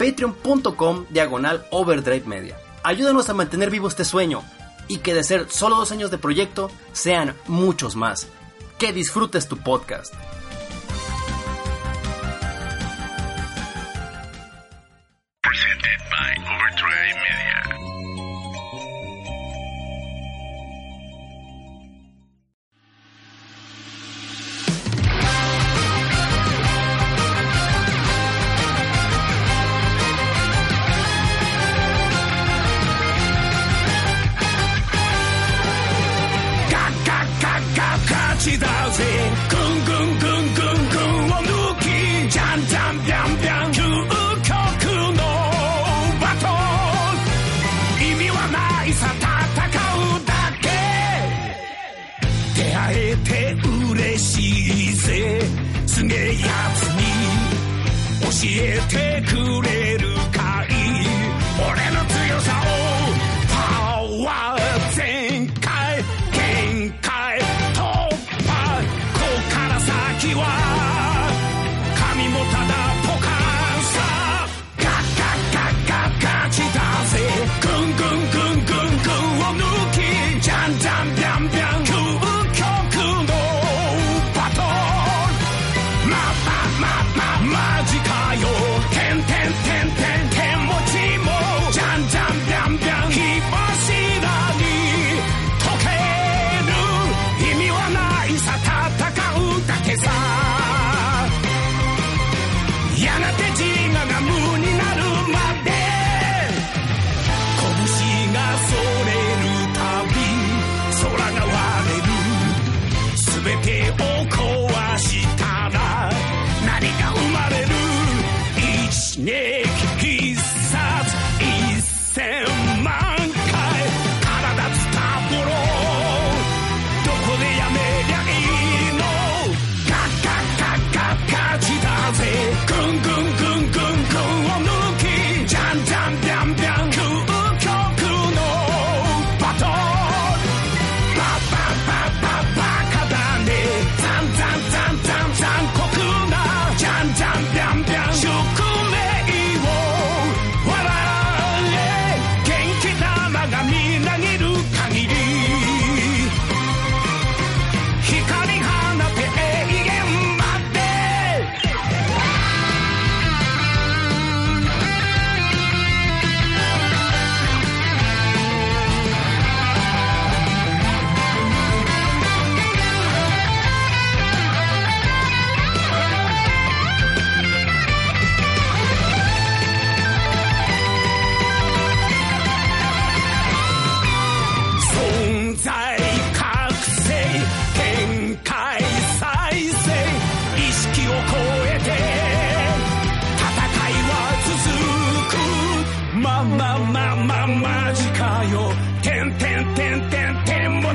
[0.00, 2.56] patreon.com diagonal overdrive media.
[2.82, 4.42] Ayúdanos a mantener vivo este sueño
[4.88, 8.26] y que de ser solo dos años de proyecto sean muchos más.
[8.78, 10.14] Que disfrutes tu podcast.
[15.42, 17.49] Presented by Overdrive Media.
[56.14, 57.02] やつに
[58.22, 58.28] 教
[58.62, 59.79] えてくれ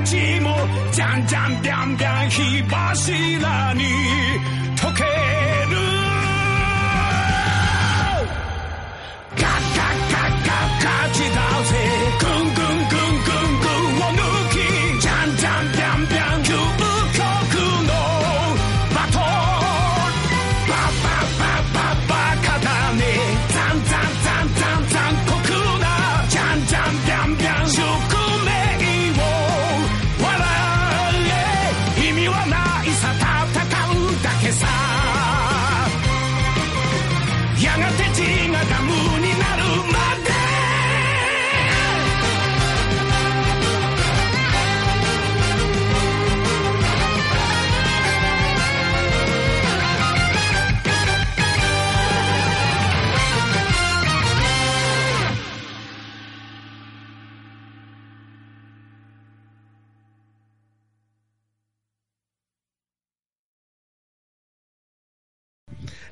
[0.05, 0.55] 寂寞，
[0.91, 4.14] 将将变变，希望是了你。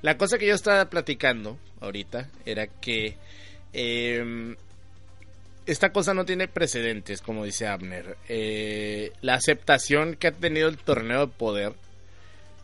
[0.04, 3.16] La cosa que yo estaba platicando ahorita era que
[3.72, 4.56] eh,
[5.66, 8.18] esta cosa no tiene precedentes, como dice Abner.
[8.28, 11.74] Eh, la aceptación que ha tenido el torneo de poder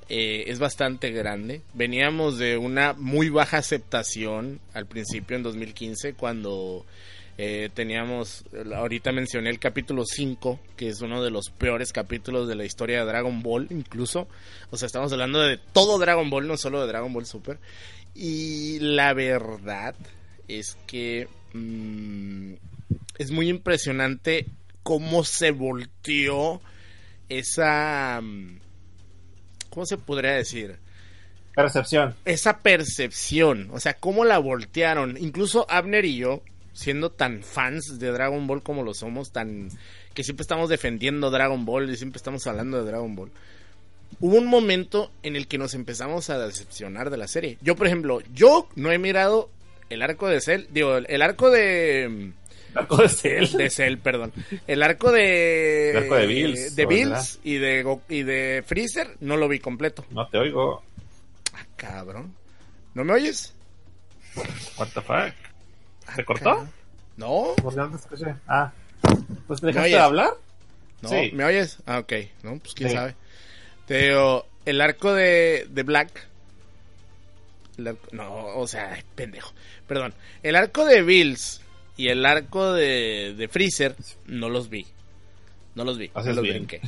[0.09, 1.62] eh, es bastante grande.
[1.74, 6.86] Veníamos de una muy baja aceptación al principio en 2015 cuando
[7.41, 8.44] eh, teníamos,
[8.75, 13.00] ahorita mencioné el capítulo 5, que es uno de los peores capítulos de la historia
[13.00, 14.27] de Dragon Ball, incluso.
[14.71, 17.57] O sea, estamos hablando de todo Dragon Ball, no solo de Dragon Ball Super.
[18.13, 19.95] Y la verdad
[20.50, 22.56] es que mm,
[23.18, 24.45] es muy impresionante
[24.83, 26.59] cómo se volteó
[27.30, 28.19] esa...
[28.21, 28.59] mm,
[29.69, 30.77] ¿Cómo se podría decir?
[31.56, 32.15] Percepción.
[32.25, 35.15] esa percepción, o sea, cómo la voltearon.
[35.18, 36.41] Incluso Abner y yo,
[36.80, 39.70] siendo tan fans de Dragon Ball como lo somos, tan
[40.14, 43.31] que siempre estamos defendiendo Dragon Ball y siempre estamos hablando de Dragon Ball.
[44.22, 47.58] Hubo un momento en el que nos empezamos a decepcionar de la serie.
[47.62, 49.50] Yo, por ejemplo, yo no he mirado
[49.90, 52.31] el arco de Cell, digo, el arco de
[52.76, 53.52] Arco de Cell.
[53.58, 54.32] de Cell, perdón.
[54.66, 56.90] El arco de El arco de Bills, de ¿no?
[56.90, 60.06] Bills y de y de Freezer no lo vi completo.
[60.12, 60.82] No te oigo.
[61.54, 62.34] Ah, cabrón.
[62.94, 63.54] ¿No me oyes?
[64.78, 65.49] What the fuck?
[66.16, 66.68] ¿Se cortó?
[67.18, 68.36] No, ¿Por qué no te escuché?
[68.48, 68.72] Ah.
[69.48, 70.30] Pues te ¿Me dejaste de hablar.
[71.02, 71.32] no, Sí.
[71.34, 71.78] ¿me oyes?
[71.86, 72.14] Ah, ok.
[72.44, 72.96] No, pues quién Sí.
[72.96, 73.16] sabe.
[73.88, 76.28] Te digo, el arco de, de Black.
[77.78, 79.52] el arco- no, o sea, ay, pendejo.
[79.88, 80.14] Perdón.
[80.44, 81.62] El arco de Bills
[81.98, 83.96] y el arco de, de Freezer
[84.28, 84.86] no los vi.
[85.76, 86.12] No los vi.
[86.14, 86.66] Haces me los bien.
[86.68, 86.82] brinqué.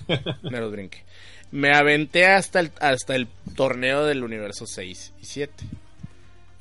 [0.44, 1.04] Me los brinqué.
[1.52, 5.54] Me aventé hasta el, hasta el torneo del universo 6 y 7.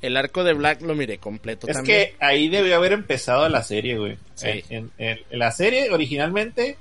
[0.01, 2.09] El arco de Black lo miré completo Es también.
[2.09, 4.17] que ahí debió haber empezado la serie, güey.
[4.35, 4.63] Sí.
[4.69, 6.77] En, en- la serie originalmente,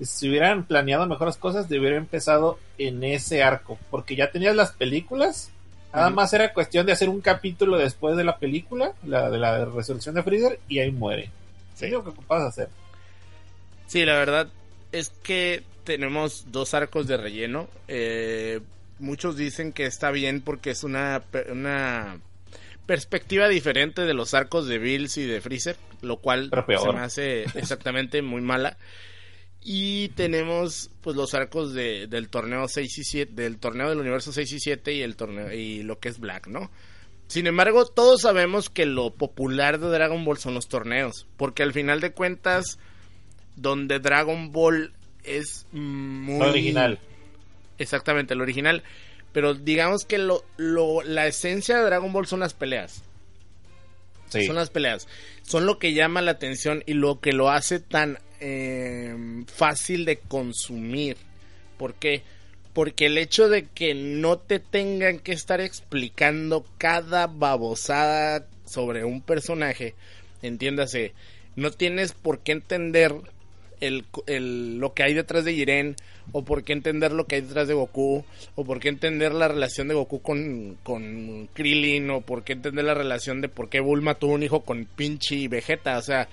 [0.00, 3.78] si hubieran planeado mejores cosas, debió haber empezado en ese arco.
[3.90, 5.50] Porque ya tenías las películas.
[5.92, 9.64] Nada más era cuestión de hacer un capítulo después de la película, la de la
[9.64, 11.30] resurrección de Freezer, y ahí muere.
[11.74, 11.86] Sí.
[11.86, 12.68] Es lo que ocupabas hacer.
[13.88, 14.48] Sí, la verdad
[14.92, 17.68] es que tenemos dos arcos de relleno.
[17.88, 18.60] Eh,
[19.00, 22.20] muchos dicen que está bien porque es una, una
[22.90, 27.42] perspectiva diferente de los arcos de Bills y de Freezer, lo cual se me hace
[27.54, 28.78] exactamente muy mala.
[29.62, 34.32] Y tenemos pues los arcos de, del torneo 6 y 7, del torneo del universo
[34.32, 36.68] 6 y 7 y el torneo y lo que es Black, ¿no?
[37.28, 41.72] Sin embargo, todos sabemos que lo popular de Dragon Ball son los torneos, porque al
[41.72, 42.80] final de cuentas
[43.54, 46.98] donde Dragon Ball es muy original.
[47.78, 48.82] Exactamente, el original.
[49.32, 53.02] Pero digamos que lo, lo- la esencia de Dragon Ball son las peleas.
[54.28, 54.46] Sí.
[54.46, 55.08] Son las peleas.
[55.42, 59.14] Son lo que llama la atención y lo que lo hace tan eh,
[59.52, 61.16] fácil de consumir.
[61.76, 62.22] ¿Por qué?
[62.72, 69.20] Porque el hecho de que no te tengan que estar explicando cada babosada sobre un
[69.22, 69.94] personaje,
[70.42, 71.12] entiéndase,
[71.56, 73.12] no tienes por qué entender
[73.80, 75.96] el, el- lo que hay detrás de Jiren,
[76.32, 79.48] o por qué entender lo que hay detrás de Goku, o por qué entender la
[79.48, 83.80] relación de Goku con, con Krillin, o por qué entender la relación de por qué
[83.80, 85.98] Bulma tuvo un hijo con Pinchi y Vegeta.
[85.98, 86.28] O sea,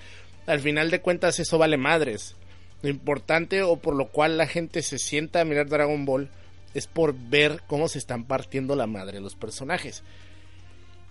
[0.46, 2.36] al final de cuentas eso vale madres.
[2.82, 6.28] Lo importante o por lo cual la gente se sienta a mirar Dragon Ball
[6.74, 10.04] es por ver cómo se están partiendo la madre los personajes.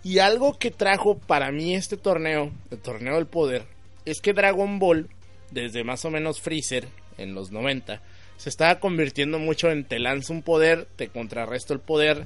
[0.04, 3.66] Y algo que trajo para mí este torneo, el torneo del poder,
[4.06, 5.10] es que Dragon Ball,
[5.52, 6.88] desde más o menos Freezer,
[7.18, 8.02] en los 90,
[8.38, 12.26] se estaba convirtiendo mucho en te lanzo un poder, te contrarresto el poder,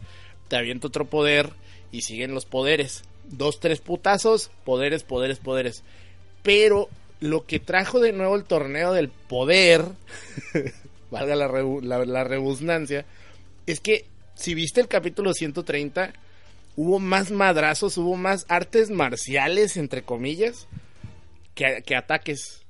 [0.49, 1.49] te aviento otro poder
[1.91, 3.03] y siguen los poderes.
[3.23, 5.83] Dos, tres putazos, poderes, poderes, poderes.
[6.43, 6.89] Pero
[7.21, 9.85] lo que trajo de nuevo el torneo del poder,
[11.11, 12.63] valga la, la,
[13.67, 16.13] es que si viste el capítulo 130,
[16.75, 20.67] hubo más madrazos, hubo más artes marciales, entre comillas,
[21.53, 22.60] que ataques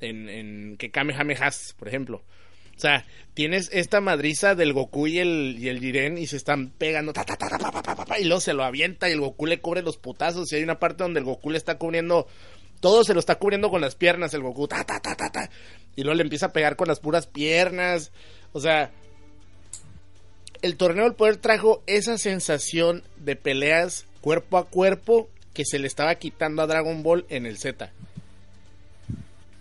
[0.00, 2.22] en, en que Kamehamehas, por ejemplo.
[2.76, 3.04] O sea,
[3.34, 7.24] tienes esta madriza del Goku y el, y el Jiren y se están pegando, ta,
[7.24, 10.50] ta, ta, pa, y luego se lo avienta y el Goku le cubre los putazos
[10.50, 12.26] y hay una parte donde el Goku le está cubriendo,
[12.80, 15.50] todo se lo está cubriendo con las piernas el Goku, ta, ta, ta, ta,
[15.94, 18.12] y luego le empieza a pegar con las puras piernas.
[18.52, 18.90] O sea,
[20.62, 25.86] el torneo del poder trajo esa sensación de peleas cuerpo a cuerpo que se le
[25.86, 27.92] estaba quitando a Dragon Ball en el Z.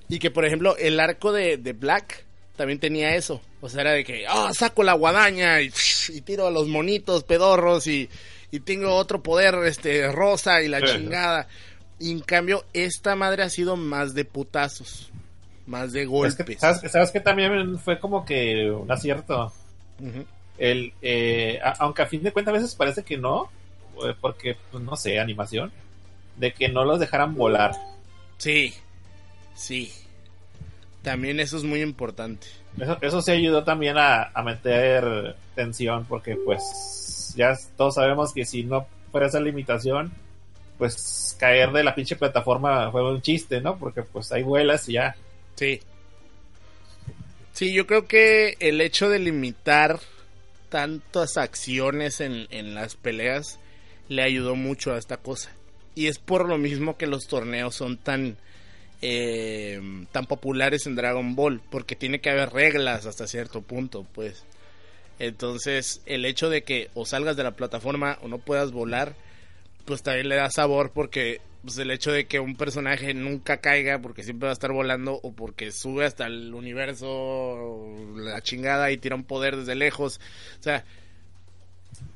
[0.10, 2.25] Y que, por ejemplo, el arco de, de Black
[2.58, 3.42] también tenía eso.
[3.62, 5.72] O sea, era de que, ah, saco la guadaña y,
[6.10, 8.10] y tiro a los monitos pedorros y,
[8.51, 10.88] y tengo otro poder este rosa y la Sí.
[10.98, 11.48] chingada.
[12.00, 15.12] Y en cambio, esta madre ha sido más de putazos,
[15.68, 16.36] más de Es golpes.
[16.46, 19.54] que, ¿sabes, sabes que también fue como que un acierto.
[20.58, 23.50] El, eh, a- aunque a fin de cuentas a veces parece que no,
[24.06, 25.72] eh, porque, pues, no sé, animación,
[26.38, 27.72] de que no los dejaran volar.
[28.38, 28.74] Sí,
[29.60, 29.92] sí.
[31.01, 32.48] También eso es muy importante.
[32.80, 38.46] Eso, eso sí ayudó también a, a meter tensión, porque pues ya todos sabemos que
[38.46, 40.12] si no fuera esa limitación,
[40.78, 43.78] pues caer de la pinche plataforma fue un chiste, ¿no?
[43.78, 45.16] Porque pues hay vuelas y ya.
[45.56, 45.82] Sí.
[47.54, 50.00] Sí, yo creo que el hecho de limitar
[50.70, 53.60] tantas acciones en, en las peleas
[54.08, 55.51] le ayudó mucho a esta cosa.
[55.96, 58.38] Y es por lo mismo que los torneos son tan
[59.01, 59.79] eh,
[60.12, 64.44] tan populares en Dragon Ball, porque tiene que haber reglas hasta cierto punto, pues.
[65.20, 69.15] Entonces, el hecho de que o salgas de la plataforma o no puedas volar,
[69.86, 74.00] pues también le da sabor porque pues, el hecho de que un personaje nunca caiga
[74.00, 78.98] porque siempre va a estar volando o porque sube hasta el universo la chingada y
[78.98, 80.22] tira un poder desde lejos.
[80.60, 80.86] O sea,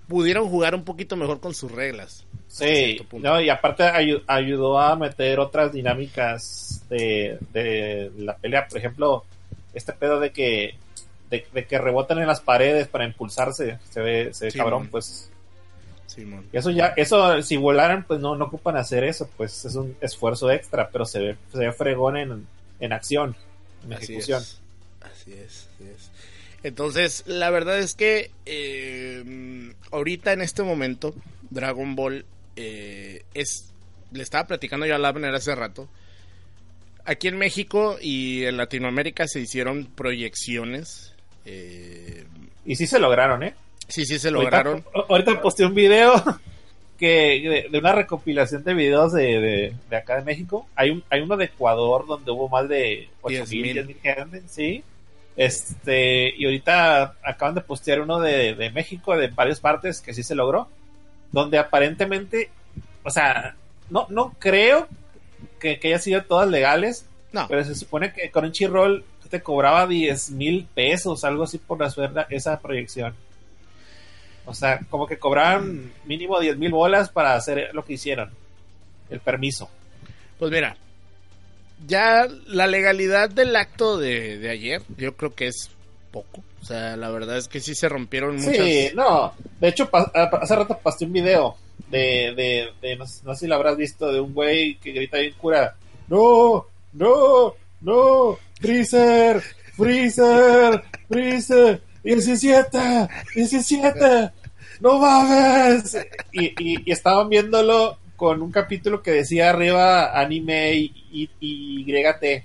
[0.08, 2.26] pudieron jugar un poquito mejor con sus reglas.
[2.48, 8.68] Sí, no, y aparte ayu- ayudó a meter otras dinámicas de, de la pelea.
[8.68, 9.24] Por ejemplo,
[9.74, 10.76] este pedo de que
[11.30, 14.84] de, de que rebotan en las paredes para impulsarse, se ve, se ve Sí, cabrón,
[14.84, 14.92] man.
[14.92, 15.30] pues
[16.06, 16.46] Simón.
[16.52, 20.52] eso ya, eso si volaran, pues no, no ocupan hacer eso, pues es un esfuerzo
[20.52, 22.48] extra, pero se ve, se ve fregón en,
[22.80, 23.36] en acción,
[23.86, 24.44] en Así ejecución.
[24.44, 24.60] es.
[25.02, 26.12] Así es, así es.
[26.64, 31.14] Entonces, la verdad es que eh, ahorita en este momento,
[31.50, 32.26] Dragon Ball
[32.56, 33.70] eh, es.
[34.12, 35.90] Le estaba platicando yo a Labner hace rato.
[37.06, 41.14] Aquí en México y en Latinoamérica se hicieron proyecciones.
[41.46, 42.26] eh,
[42.66, 43.54] Y sí se lograron, ¿eh?
[43.88, 44.86] sí, sí se Ahorita- lograron.
[45.10, 46.14] Ahorita, posté un video
[46.98, 50.68] que de, de una recopilación de videos de, de, de acá de México.
[50.76, 53.74] Hay un, hay uno de Ecuador donde hubo más de 8 mil, 10,000.
[53.74, 54.84] 10 mil gente, sí.
[55.36, 60.24] Este, y ahorita acaban de postear uno de, de México, de varias partes, que sí
[60.24, 60.70] se logró.
[61.32, 62.50] Donde aparentemente,
[63.04, 63.56] o sea,
[63.90, 64.88] no, no creo
[65.64, 70.30] que, que haya sido todas legales, No, pero se supone que Crunchyroll te cobraba 10
[70.32, 73.16] mil pesos, algo así por hacer esa proyección.
[74.46, 78.30] O sea, como que cobraban mínimo 10 mil bolas para hacer lo que hicieron.
[79.10, 79.70] El permiso.
[80.38, 80.78] Pues mira,
[81.88, 85.72] ya la legalidad del acto de, de ayer, yo creo que es
[86.12, 86.44] poco.
[86.62, 88.56] O sea, la verdad es que sí se rompieron muchas.
[88.56, 89.34] Sí, no.
[89.60, 91.58] De hecho, hace rato pasé un video
[91.90, 94.92] de, de, de- no, sé- no sé si lo habrás visto, de un güey que
[94.92, 95.76] grita bien cura.
[96.08, 99.42] No, no, no, Freezer,
[99.76, 102.80] Freezer, Freezer, 17,
[103.36, 104.32] 17,
[104.80, 105.98] no mames.
[106.32, 112.44] Y, y, y estaban viéndolo con un capítulo que decía arriba anime y, y, YT.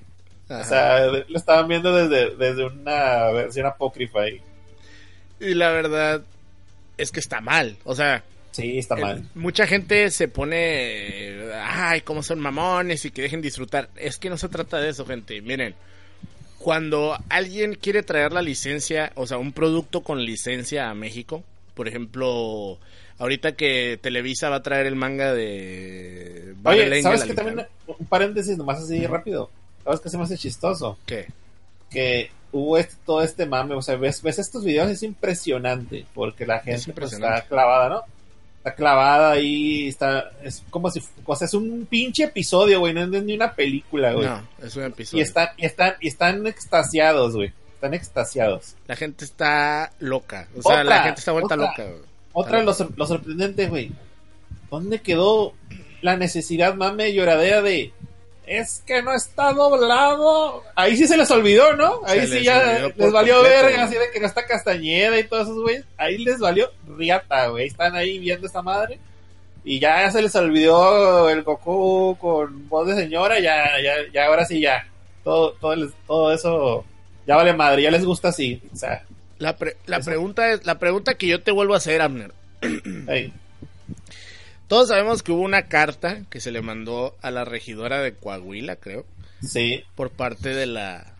[0.48, 0.60] Ajá.
[0.60, 4.40] O sea, lo estaban viendo desde, desde una versión apócrifa ahí.
[5.40, 6.22] Y la verdad
[6.96, 7.76] es que está mal.
[7.84, 8.24] O sea,
[8.58, 9.24] Sí, está eh, mal.
[9.36, 13.88] mucha gente se pone, ay, cómo son mamones y que dejen disfrutar.
[13.94, 15.40] Es que no se trata de eso, gente.
[15.40, 15.76] Miren,
[16.58, 21.44] cuando alguien quiere traer la licencia, o sea, un producto con licencia a México,
[21.76, 22.78] por ejemplo,
[23.18, 27.64] ahorita que Televisa va a traer el manga de Oye, ¿sabes que también?
[27.86, 29.50] Un paréntesis nomás así rápido.
[29.84, 30.98] ¿Sabes qué se me hace chistoso?
[31.06, 31.28] ¿Qué?
[31.90, 33.76] Que hubo este, todo este mame.
[33.76, 36.06] O sea, ves, ves estos videos, es impresionante.
[36.12, 37.38] Porque la gente pues, impresionante.
[37.38, 38.17] está clavada, ¿no?
[38.58, 39.88] Está clavada ahí.
[39.88, 41.02] Está, es como si.
[41.24, 42.92] O sea, es un pinche episodio, güey.
[42.92, 44.26] No es ni una película, güey.
[44.26, 45.22] No, es un episodio.
[45.22, 47.52] y, están, y, están, y están extasiados, güey.
[47.74, 48.74] Están extasiados.
[48.86, 50.48] La gente está loca.
[50.56, 51.66] O sea, Otra, la gente está vuelta otra.
[51.68, 51.84] loca.
[51.84, 52.08] güey.
[52.32, 53.92] Otra, lo, lo sorprendente, güey.
[54.70, 55.54] ¿Dónde quedó
[56.02, 57.92] la necesidad, mame, lloradera de...
[58.48, 60.62] Es que no está doblado.
[60.74, 62.00] Ahí sí se les olvidó, ¿no?
[62.06, 65.18] Ahí Se sí les ya les valió completo, verga, así de que no está Castañeda
[65.18, 65.84] y todos esos güeyes.
[65.96, 67.66] Ahí les valió riata, güey.
[67.66, 68.98] Están ahí viendo esta madre.
[69.64, 73.38] Y ya se les olvidó el Goku con voz de señora.
[73.38, 74.86] Ya, ya, ya, ahora sí ya.
[75.24, 76.84] Todo, todo, les- todo eso
[77.26, 77.82] ya vale madre.
[77.82, 78.62] Ya les gusta así.
[78.72, 79.04] O sea,
[79.38, 82.32] La, pre- la pregunta es, la pregunta que yo te vuelvo a hacer, Abner.
[83.08, 83.32] ahí.
[84.68, 88.76] Todos sabemos que hubo una carta que se le mandó a la regidora de Coahuila,
[88.76, 89.04] creo,
[89.42, 89.82] Sí.
[89.94, 91.14] por parte de la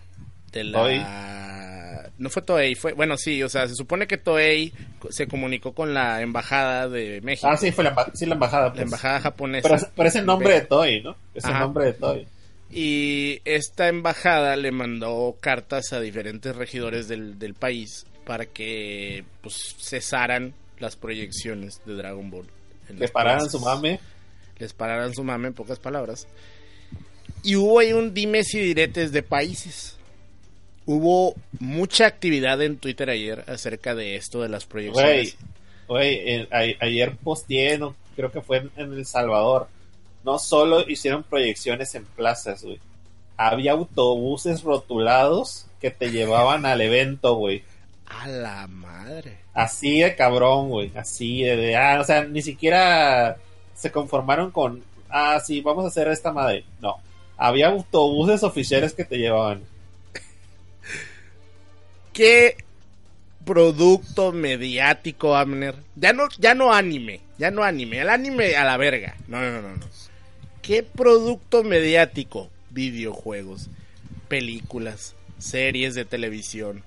[0.52, 4.73] de la no fue Toei, fue, bueno, sí, o sea, se supone que Toei
[5.11, 8.67] se comunicó con la embajada de México, Ah, sí, fue la, sí, la embajada.
[8.67, 8.83] la pues.
[8.83, 9.69] embajada japonesa.
[9.69, 11.17] Pero, pero es el nombre de Toy, ¿no?
[11.35, 12.26] Es el nombre de Toy.
[12.71, 19.76] Y esta embajada le mandó cartas a diferentes regidores del, del país para que pues
[19.78, 22.47] cesaran las proyecciones de Dragon Ball.
[22.88, 23.52] En Le las pararan plazas.
[23.52, 24.00] su mame.
[24.59, 26.26] Les pararan su mame, en pocas palabras.
[27.42, 29.97] Y hubo ahí un dimes y diretes de países.
[30.87, 35.37] Hubo mucha actividad en Twitter ayer acerca de esto de las proyecciones.
[35.87, 39.68] güey, ayer posteé, no, creo que fue en, en El Salvador.
[40.25, 42.80] No solo hicieron proyecciones en plazas, güey.
[43.37, 47.62] Había autobuses rotulados que te llevaban al evento, güey.
[48.08, 49.38] A la madre.
[49.54, 50.92] Así de cabrón, güey.
[50.96, 53.36] Así de, de- ah, o sea, ni siquiera
[53.74, 56.64] se conformaron con, ah, sí, vamos a hacer esta madre.
[56.80, 56.96] No.
[57.36, 59.62] Había autobuses oficiales que te llevaban.
[62.12, 62.56] ¿Qué
[63.44, 65.76] producto mediático, Abner?
[65.96, 69.14] Ya no, ya no anime, ya no anime, el anime a la verga.
[69.28, 69.86] No, no, no, no.
[70.62, 72.50] ¿Qué producto mediático?
[72.70, 73.68] Videojuegos,
[74.28, 76.82] películas, series de televisión,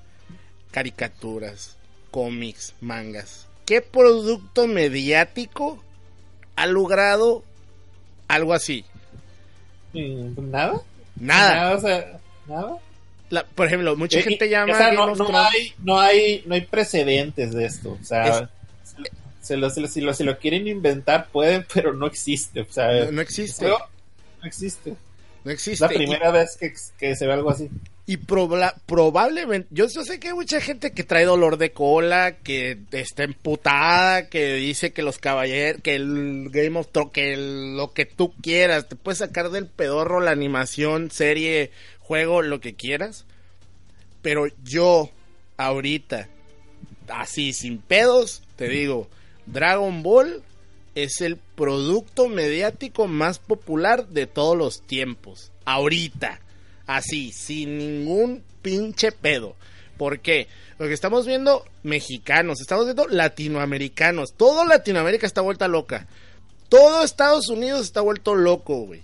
[0.71, 1.77] caricaturas,
[2.09, 3.47] cómics, mangas.
[3.65, 5.83] ¿Qué producto mediático
[6.55, 7.43] ha logrado
[8.27, 8.85] algo así?
[9.93, 10.81] Mm, ¿Nada?
[11.17, 11.75] Nada.
[11.75, 12.77] o sea, nada.
[13.29, 16.61] La- por ejemplo, mucha Eh, gente llama o sea, no, hay, no hay, no hay
[16.61, 17.97] precedentes de esto.
[18.01, 18.95] O sea, Es-
[19.41, 22.61] se lo, se lo- si, lo, si lo quieren inventar pueden, pero no existe.
[22.61, 23.67] O sea, No, no existe.
[23.67, 23.77] no,
[24.41, 24.95] no existe.
[25.43, 25.83] No Es existe.
[25.85, 27.69] la primera vez que, que se ve algo así.
[28.05, 31.72] Y, y proba- probablemente, yo, yo sé que hay mucha gente que trae dolor de
[31.72, 37.34] cola, que está emputada, que dice que los caballeros, que el Game of Thrones, que
[37.34, 42.60] el- lo que tú quieras, te puedes sacar del pedorro la animación, serie, juego, lo
[42.60, 43.25] que quieras.
[44.22, 45.10] Pero yo,
[45.58, 46.27] ahorita,
[47.08, 49.08] así, sin pedos, te digo,
[49.48, 50.43] Dragon Ball
[50.93, 55.51] es el producto mediático más popular de todos los tiempos.
[55.65, 56.39] Ahorita.
[56.95, 59.56] Así, sin ningún pinche pedo.
[59.97, 60.47] ¿Por qué?
[60.77, 64.34] Porque estamos viendo mexicanos, estamos viendo latinoamericanos.
[64.36, 66.08] Todo Latinoamérica está vuelta loca.
[66.67, 69.01] Todo Estados Unidos está vuelto loco, güey.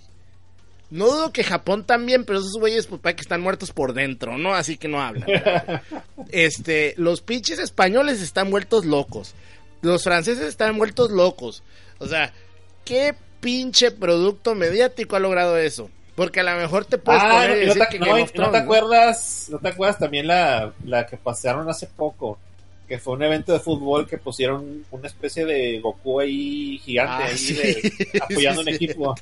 [0.90, 4.36] No dudo que Japón también, pero esos güeyes, pues, para que están muertos por dentro,
[4.36, 4.54] ¿no?
[4.54, 5.26] Así que no hablan.
[6.30, 9.34] este, los pinches españoles están vueltos locos.
[9.80, 11.62] Los franceses están vueltos locos.
[11.98, 12.34] O sea,
[12.84, 15.90] ¿qué pinche producto mediático ha logrado eso?
[16.18, 19.98] Porque a lo mejor te puedes Ah, poner y no, te, acuerdas, no te acuerdas
[20.00, 22.38] también la, la que pasaron hace poco,
[22.88, 27.26] que fue un evento de fútbol que pusieron una especie de Goku ahí gigante Ah,
[27.26, 27.54] ahí sí.
[27.54, 29.14] de- apoyando Sí, un equipo.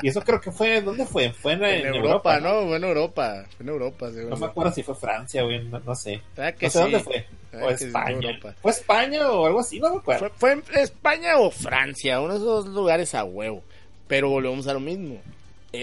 [0.00, 1.32] Y eso creo que fue, ¿dónde fue?
[1.34, 2.62] Fue en, En, en Europa, ¿no?
[2.66, 3.44] Fue en Europa.
[3.54, 4.30] Fue en Europa, seguro.
[4.30, 6.22] No me acuerdo si fue Francia, güey, no, no sé.
[6.34, 6.82] ¿Verdad que No sé sí?
[6.82, 7.26] dónde fue.
[7.52, 8.38] ¿Verdad O sí, España.
[8.62, 9.78] ¿Fue España o algo así?
[9.80, 10.30] No me acuerdo.
[10.30, 13.62] Fue, fue en España o Francia, uno de esos dos lugares a huevo.
[14.08, 15.20] Pero volvemos a lo mismo.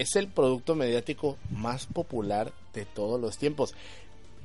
[0.00, 3.74] Es el producto mediático más popular de todos los tiempos.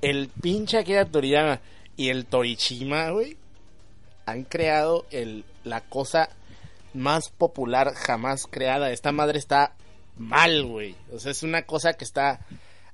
[0.01, 1.59] El pinche Akira Toriyama
[1.97, 3.37] y el Torishima, güey,
[4.25, 6.29] han creado el, la cosa
[6.93, 8.91] más popular jamás creada.
[8.91, 9.73] Esta madre está
[10.17, 10.95] mal, güey.
[11.13, 12.39] O sea, es una cosa que está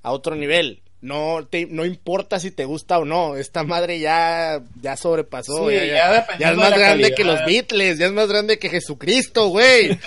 [0.02, 0.82] a otro nivel.
[1.02, 3.36] No, te, no importa si te gusta o no.
[3.36, 5.70] Esta madre ya, ya sobrepasó.
[5.70, 7.16] Sí, ya, es más grande calidad.
[7.16, 8.00] que los Beatles.
[8.00, 9.90] Ya es más grande que Jesucristo, güey.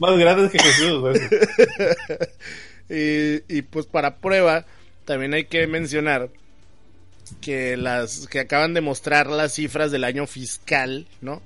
[0.00, 1.20] Más grande que Jesús, güey.
[2.88, 4.66] y, y pues para prueba,
[5.04, 6.30] también hay que mencionar
[7.40, 11.40] que las que acaban de mostrar las cifras del año fiscal, ¿no?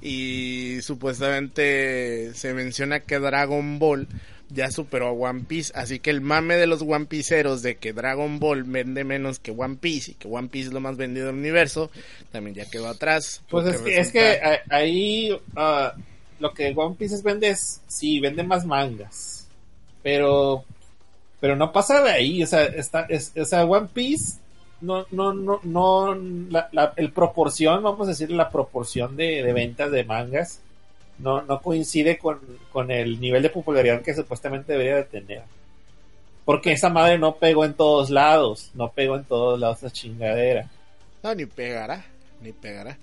[0.00, 4.06] Y supuestamente se menciona que Dragon Ball
[4.50, 7.92] ya superó a One Piece, así que el mame de los One Pieceros de que
[7.92, 11.26] Dragon Ball vende menos que One Piece y que One Piece es lo más vendido
[11.26, 11.90] del universo,
[12.30, 13.42] también ya quedó atrás.
[13.50, 15.94] Pues es que, es que a- ahí ah,
[16.40, 19.46] lo que One Piece vende es, sí, vende más mangas,
[20.02, 20.64] pero
[21.40, 24.38] pero no pasa de ahí, o sea, está, es, o sea, One Piece
[24.80, 26.14] no, no, no, no,
[26.50, 30.60] la, la- el proporción, vamos a decir, la proporción de, ventas de mangas
[31.18, 32.40] no, no coincide con,
[32.72, 35.42] con el nivel de popularidad que supuestamente debería de tener.
[36.44, 40.68] Porque esa madre no pegó en todos lados, no pegó en todos lados esa chingadera.
[41.22, 42.04] No, ni pegará,
[42.40, 42.96] ni pegará.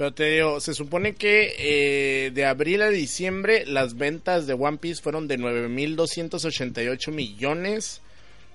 [0.00, 4.78] Pero te digo, se supone que eh, de abril a diciembre las ventas de One
[4.78, 8.00] Piece fueron de 9.288 millones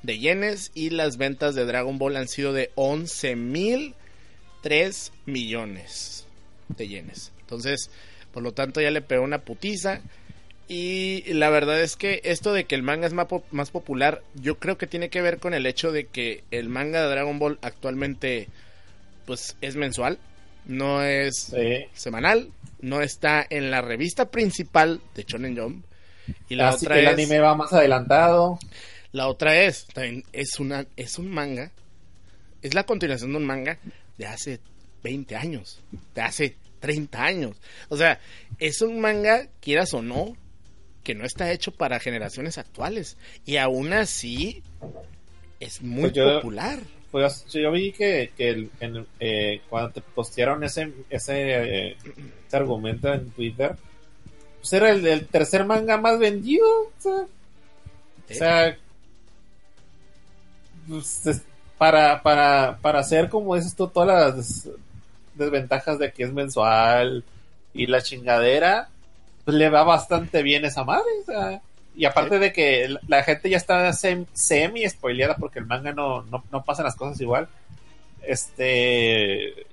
[0.01, 6.25] de yenes y las ventas de Dragon Ball han sido de 11.003 millones
[6.69, 7.31] de yenes.
[7.41, 7.91] Entonces,
[8.33, 10.01] por lo tanto ya le pegó una putiza
[10.67, 14.57] Y la verdad es que esto de que el manga es más, más popular, yo
[14.57, 17.59] creo que tiene que ver con el hecho de que el manga de Dragon Ball
[17.61, 18.47] actualmente
[19.27, 20.17] pues es mensual,
[20.65, 21.85] no es Sí.
[21.93, 22.51] semanal,
[22.81, 25.85] no está en la revista principal de Shonen Jump.
[26.49, 28.57] Y la Así otra que el es anime va más adelantado.
[29.11, 31.71] la otra es también es una es un manga
[32.61, 33.77] es la continuación de un manga
[34.17, 34.59] de hace
[35.03, 35.81] 20 años,
[36.15, 37.55] de hace 30 años.
[37.89, 38.19] O sea,
[38.59, 40.35] es un manga quieras o no
[41.03, 44.63] que no está hecho para generaciones actuales y aún así
[45.59, 46.79] es muy Pues yo- popular.
[47.49, 51.97] Yo vi que, que el- en- eh, cuando te postearon ese, ese, eh,
[52.47, 53.75] ese argumento en Twitter,
[54.59, 56.65] pues era el, el tercer manga más vendido.
[56.67, 58.77] O sea, o sea,
[60.87, 61.41] pues, es-
[61.77, 64.69] para, para, para hacer, como dices tú, todas las des-
[65.35, 67.23] desventajas de que es mensual
[67.73, 68.87] y la chingadera,
[69.43, 71.03] pues le va bastante bien esa madre.
[71.21, 71.61] o sea,
[71.95, 76.23] y aparte de que la- gente ya está sem- semi spoileada porque el manga no,
[76.23, 77.47] no, no pasan las cosas igual.
[78.21, 79.65] Este.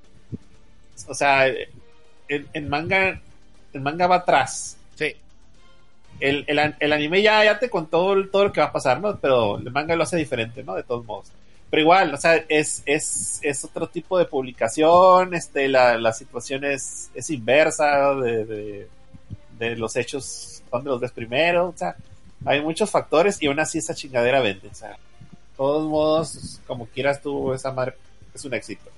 [1.09, 3.21] O sea, el, el manga.
[3.73, 4.77] El manga va atrás.
[4.95, 5.17] Sí,
[6.21, 9.17] El, el, el anime ya, ya te contó todo lo que va a pasar, ¿no?
[9.19, 10.75] Pero el manga lo hace diferente, ¿no?
[10.75, 11.29] De todos modos.
[11.71, 16.65] Pero igual, o sea, es, es, es otro tipo de publicación, este, la, la situación
[16.67, 18.89] es, es inversa de, de,
[19.59, 21.97] de los hechos, donde los ves primero, o sea,
[22.45, 24.97] hay muchos factores y aún así esa chingadera vende, o sea, de
[25.57, 27.95] todos modos, como quieras tú, esa madre
[28.35, 28.91] es un éxito.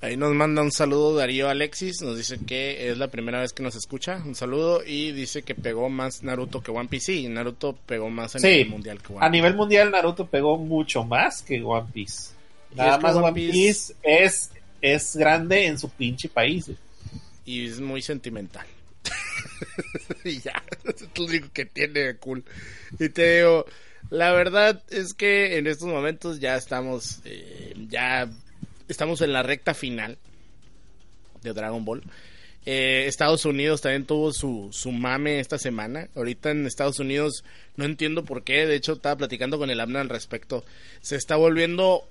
[0.00, 3.64] Ahí nos manda un saludo Darío Alexis, nos dice que es la primera vez que
[3.64, 7.76] nos escucha, un saludo y dice que pegó más Naruto que One Piece, sí, Naruto
[7.84, 11.42] pegó más a Sí, nivel mundial que One A nivel mundial, Naruto pegó mucho más
[11.42, 12.30] que One Piece.
[12.72, 16.28] Y Nada es que más One One Piece- Piece es, es grande en su pinche
[16.28, 16.70] país.
[17.44, 18.66] y es muy sentimental.
[20.24, 22.44] y ya, es lo único que tiene cool.
[22.98, 23.64] Y te digo,
[24.10, 28.28] la verdad es que en estos momentos ya estamos, eh, ya
[28.88, 30.18] estamos en la recta final
[31.42, 32.02] de Dragon Ball.
[32.66, 36.08] Eh, Estados Unidos también tuvo su, su mame esta semana.
[36.14, 37.44] Ahorita en Estados Unidos
[37.76, 38.66] no entiendo por qué.
[38.66, 40.64] De hecho, estaba platicando con el Abner al respecto.
[41.00, 42.06] Se está volviendo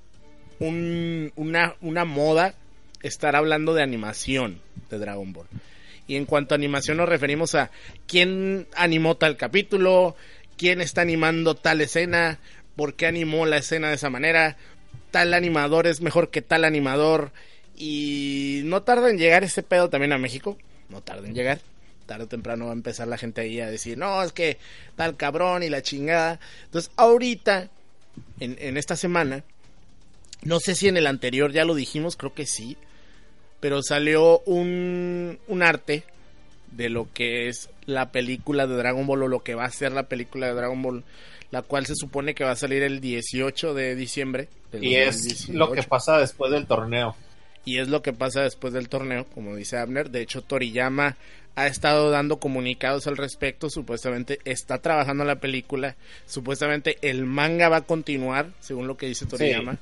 [0.59, 2.55] un- una, una moda
[3.03, 4.59] estar hablando de animación
[4.89, 5.45] de Dragon Ball.
[6.07, 7.69] Y en cuanto a animación nos referimos a
[8.07, 10.15] quién animó tal capítulo,
[10.57, 12.39] quién está animando tal escena,
[12.75, 14.57] por qué animó la escena de esa manera,
[15.11, 17.31] tal animador es mejor que tal animador.
[17.75, 20.57] Y no tarda en llegar ese pedo también a México,
[20.89, 21.59] no tarda en llegar.
[22.05, 24.57] Tarde o temprano va a empezar la gente ahí a decir, no, es que
[24.95, 26.39] tal cabrón y la chingada.
[26.63, 27.69] Entonces, ahorita,
[28.39, 29.43] en, en esta semana,
[30.43, 32.77] no sé si en el anterior ya lo dijimos, creo que sí.
[33.59, 36.03] Pero salió un, un arte
[36.71, 39.91] de lo que es la película de Dragon Ball o lo que va a ser
[39.91, 41.03] la película de Dragon Ball,
[41.51, 44.49] la cual se supone que va a salir el 18 de diciembre.
[44.73, 45.53] Y es 2018.
[45.53, 47.15] lo que pasa después del torneo.
[47.65, 50.09] Y es lo que pasa después del torneo, como dice Abner.
[50.09, 51.17] De hecho, Toriyama
[51.55, 53.69] ha estado dando comunicados al respecto.
[53.69, 55.95] Supuestamente está trabajando la película.
[56.27, 59.77] Supuestamente el manga va a continuar, según lo que dice Toriyama.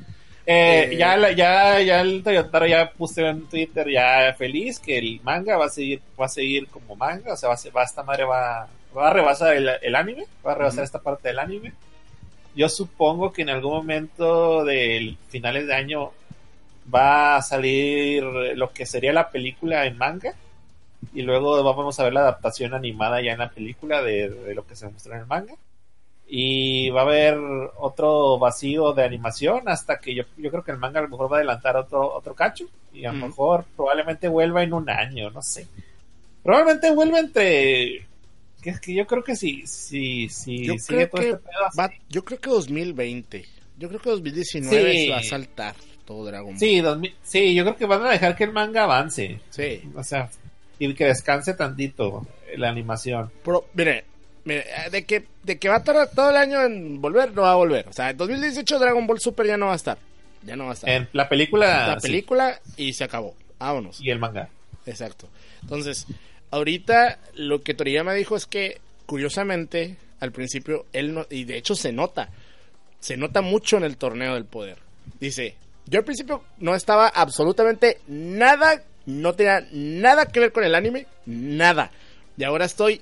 [0.47, 4.97] Eh, Eh, ya, la- ya, ya el Toyotaro ya puse en Twitter ya feliz que
[4.99, 7.83] el manga va a seguir, va a seguir como manga, o sea, va a, va
[7.83, 11.39] esta madre va, va a rebasar el, el anime, va a rebasar esta parte del
[11.39, 11.73] anime.
[12.55, 16.11] Yo supongo que en algún momento del finales de año
[16.93, 20.33] va a salir lo que sería la película en manga
[21.13, 24.65] y luego vamos a ver la adaptación animada ya en la película de, de lo
[24.65, 25.55] que se mostró en el manga
[26.27, 27.37] y va a haber
[27.77, 31.31] otro vacío de animación hasta que yo, yo creo que el manga a lo mejor
[31.31, 35.29] va a adelantar otro, otro cacho y a lo mejor probablemente vuelva en un año,
[35.29, 35.67] no sé.
[36.43, 38.07] Probablemente vuelva entre...
[38.61, 41.41] Que es que yo creo que sí, sí, sí, Yo sigue creo todo que este
[41.43, 41.77] pedo así.
[41.77, 43.45] va- yo creo que 2020.
[43.77, 45.05] Yo creo que 2019 Sí.
[45.05, 46.59] se va a saltar todo Dragon Ball.
[46.59, 49.83] Sí, 2000 sí, yo creo que van a dejar que el manga avance, Sí.
[49.95, 50.29] o sea,
[50.79, 52.25] y que descanse tantito
[52.57, 53.29] la animación.
[53.43, 54.05] Pero, mire,
[54.45, 57.55] de que, de que va a tardar todo el año en volver, no va a
[57.55, 57.87] volver.
[57.87, 59.97] O sea, en 2018 Dragon Ball Super ya no va a estar.
[60.43, 60.89] Ya no va a estar.
[60.89, 63.35] En la película, la sí, película y se acabó.
[63.57, 63.99] Vámonos.
[63.99, 64.49] y el manga.
[64.85, 65.27] Exacto.
[65.63, 66.05] Entonces,
[66.51, 71.73] ahorita lo que Toriyama dijo es que, curiosamente, al principio, él no, y de hecho
[71.73, 72.29] se nota,
[72.99, 74.77] se nota mucho en el torneo del poder.
[75.19, 75.55] Dice,
[75.87, 81.07] yo al principio no estaba absolutamente nada, no tenía nada que ver con el anime,
[81.25, 81.91] nada.
[82.37, 83.01] Y ahora estoy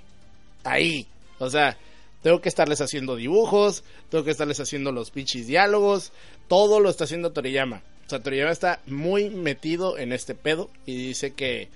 [0.63, 1.07] ahí.
[1.43, 1.77] O sea,
[2.21, 6.11] tengo que estarles haciendo dibujos, tengo que estarles haciendo los pinches diálogos,
[6.47, 7.81] todo lo está haciendo Toriyama.
[8.05, 11.69] O sea, Toriyama está muy metido en este pedo y dice que,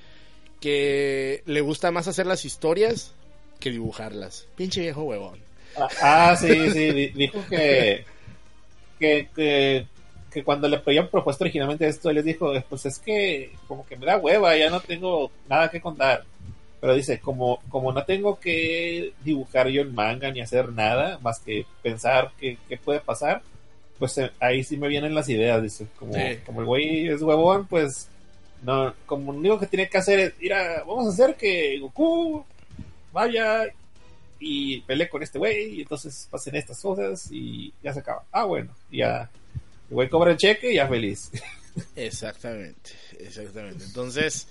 [0.60, 3.14] que le gusta más hacer las historias
[3.60, 4.48] que dibujarlas.
[4.56, 5.40] Pinche viejo huevón.
[5.78, 8.06] Ah, ah, sí, sí, di- dijo que,
[9.00, 9.88] que, que,
[10.32, 13.96] que cuando le habían propuesto originalmente esto, él les dijo, pues es que como que
[13.96, 16.26] me da hueva, ya no tengo nada que contar.
[16.80, 21.40] Pero dice, como, como no tengo que dibujar yo el manga ni hacer nada, más
[21.40, 23.42] que pensar qué, qué puede pasar,
[23.98, 25.88] pues eh, ahí sí me vienen las ideas, dice.
[25.98, 26.38] Como, Sí.
[26.46, 28.08] como el güey es huevón, pues
[28.62, 32.46] no, como lo único que tiene que hacer es, mira, vamos a hacer que Goku
[33.12, 33.66] vaya
[34.40, 38.24] y pelee con este güey, y entonces pasen estas cosas y ya se acaba.
[38.32, 39.30] Ah, bueno, ya
[39.90, 41.32] el güey cobra el cheque y ya feliz.
[41.96, 43.84] Exactamente, exactamente.
[43.86, 44.48] Entonces,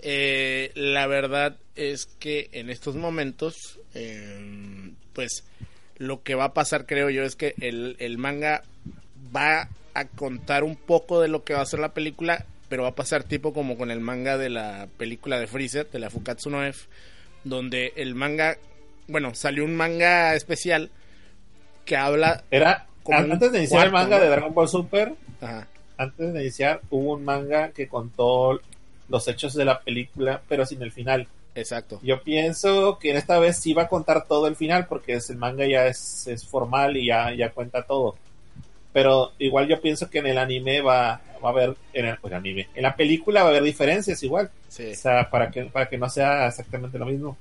[0.00, 5.44] eh, la verdad es que en estos momentos, eh, pues
[5.96, 8.62] lo que va a pasar, creo yo, es que el, el manga
[9.34, 12.90] va a contar un poco de lo que va a ser la película, pero va
[12.90, 16.50] a pasar tipo como con el manga de la película de Freezer, de la Fukatsu
[16.50, 16.88] no F,
[17.44, 18.56] donde el manga,
[19.08, 20.90] bueno, salió un manga especial
[21.84, 22.44] que habla...
[22.50, 24.22] Era, antes de iniciar el manga ¿no?
[24.22, 28.60] de Dragon Ball Super, Ajá, antes de iniciar hubo un manga que contó
[29.08, 31.26] los hechos de la película, pero sin el final.
[31.54, 31.98] exacto.
[32.02, 35.30] Yo pienso que en esta vez sí va a contar todo el final porque es,
[35.30, 38.16] el manga ya es, es formal y ya, ya cuenta todo.
[38.92, 42.32] Pero igual yo pienso que en el anime va, va a haber, en el, pues,
[42.32, 44.50] anime, en la película va a haber diferencias igual.
[44.68, 44.92] Sí.
[44.92, 47.36] O sea, para que, para que no sea exactamente lo mismo.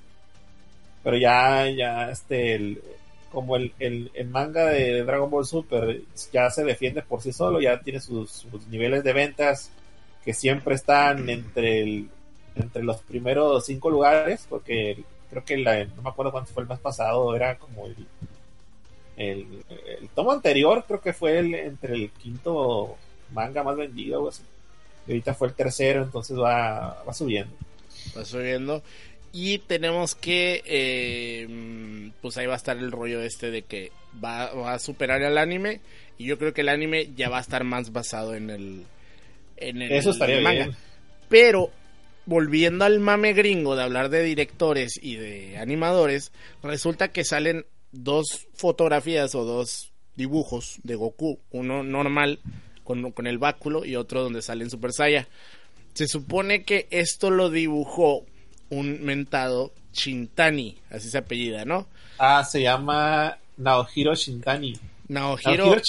[1.04, 2.82] Pero ya, ya, este, el-
[3.32, 6.02] como el, el, el manga de Dragon Ball Super
[6.32, 9.70] ya se defiende por sí solo, ya tiene sus, sus niveles de ventas
[10.28, 12.10] que siempre están entre el,
[12.54, 16.70] entre los primeros cinco lugares, porque creo que la, no me acuerdo cuánto fue el
[16.70, 17.96] mes pasado, era como el,
[19.16, 19.64] el,
[20.02, 22.98] el tomo anterior, creo que fue el, entre el quinto
[23.32, 24.44] manga más vendido, o así.
[25.08, 27.56] Y ahorita fue el tercero, entonces va, va subiendo.
[28.14, 28.84] Estoy viendo.
[29.32, 34.52] Y tenemos que, eh, pues ahí va a estar el rollo este de que va,
[34.54, 35.80] va a superar al anime.
[36.18, 38.84] Y yo creo que el anime ya va a estar más basado en el,
[39.58, 40.66] en el Eso estaría manga.
[40.66, 40.76] bien.
[41.30, 41.72] Pero,
[42.26, 46.32] volviendo al mame gringo de hablar de directores y de animadores,
[46.64, 51.40] resulta que salen dos fotografías o dos dibujos de Goku.
[51.52, 52.40] Uno normal
[52.84, 55.28] con, con el báculo y otro donde sale en Super Saiyan.
[55.94, 58.26] Se supone que esto lo dibujó
[58.70, 61.88] un mentado Shintani, así se apellida, ¿no?
[62.20, 64.74] Ah, se llama Naohiro Shintani.
[65.08, 65.66] Naohiro.
[65.66, 65.82] Naohiro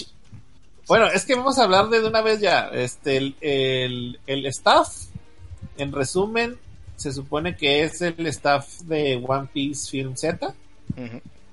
[0.88, 2.68] Bueno, es que vamos a hablar de, de una vez ya.
[2.72, 4.88] Este, el, el, el staff,
[5.77, 6.57] en resumen,
[6.96, 10.55] se supone que es el staff de One Piece Film Z.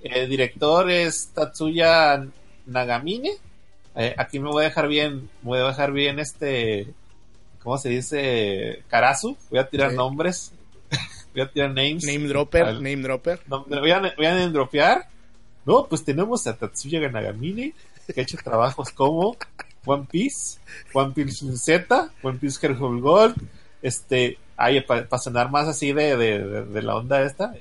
[0.02, 2.26] El director es Tatsuya
[2.66, 3.32] Nagamine.
[3.96, 6.88] Eh, aquí me voy a dejar bien, me voy a dejar bien este,
[7.64, 8.84] ¿cómo se dice?
[8.90, 9.38] Karasu.
[9.50, 9.98] Voy a tirar Sí.
[9.98, 10.52] nombres.
[11.34, 12.04] voy a tirar names.
[12.06, 13.42] Name Dropper, Al- Name Dropper.
[13.48, 15.08] No, voy a, voy a dropear.
[15.66, 17.74] No, pues tenemos a Tatsuya Nagamine,
[18.14, 19.36] que ha hecho trabajos como
[19.86, 20.60] One Piece,
[20.94, 23.36] One Piece Z, One Piece Heart Gold,
[23.82, 27.54] este, ay, para sonar más así de, de, de- la onda esta,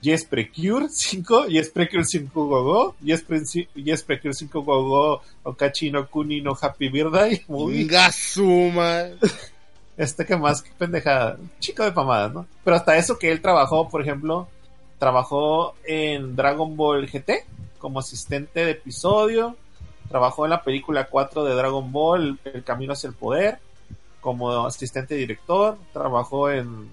[0.00, 3.42] Yes Precure 5, Yes Precure 5 Gogo, Yes, Pre-
[3.74, 9.04] yes Precure 5 Gogo, Okachi no Kuni no Happy Birthday, muy, Gasuma.
[9.96, 11.38] este que más, qué pendejada.
[11.58, 12.46] Chico de pamadas, ¿no?
[12.62, 14.48] Pero hasta eso que él trabajó, por ejemplo,
[14.98, 17.44] trabajó en Dragon Ball GT
[17.78, 19.56] como asistente de episodio.
[20.08, 23.58] Trabajó en la película 4 de Dragon Ball, El Camino hacia el Poder,
[24.20, 25.78] como asistente director.
[25.92, 26.88] Trabajó en,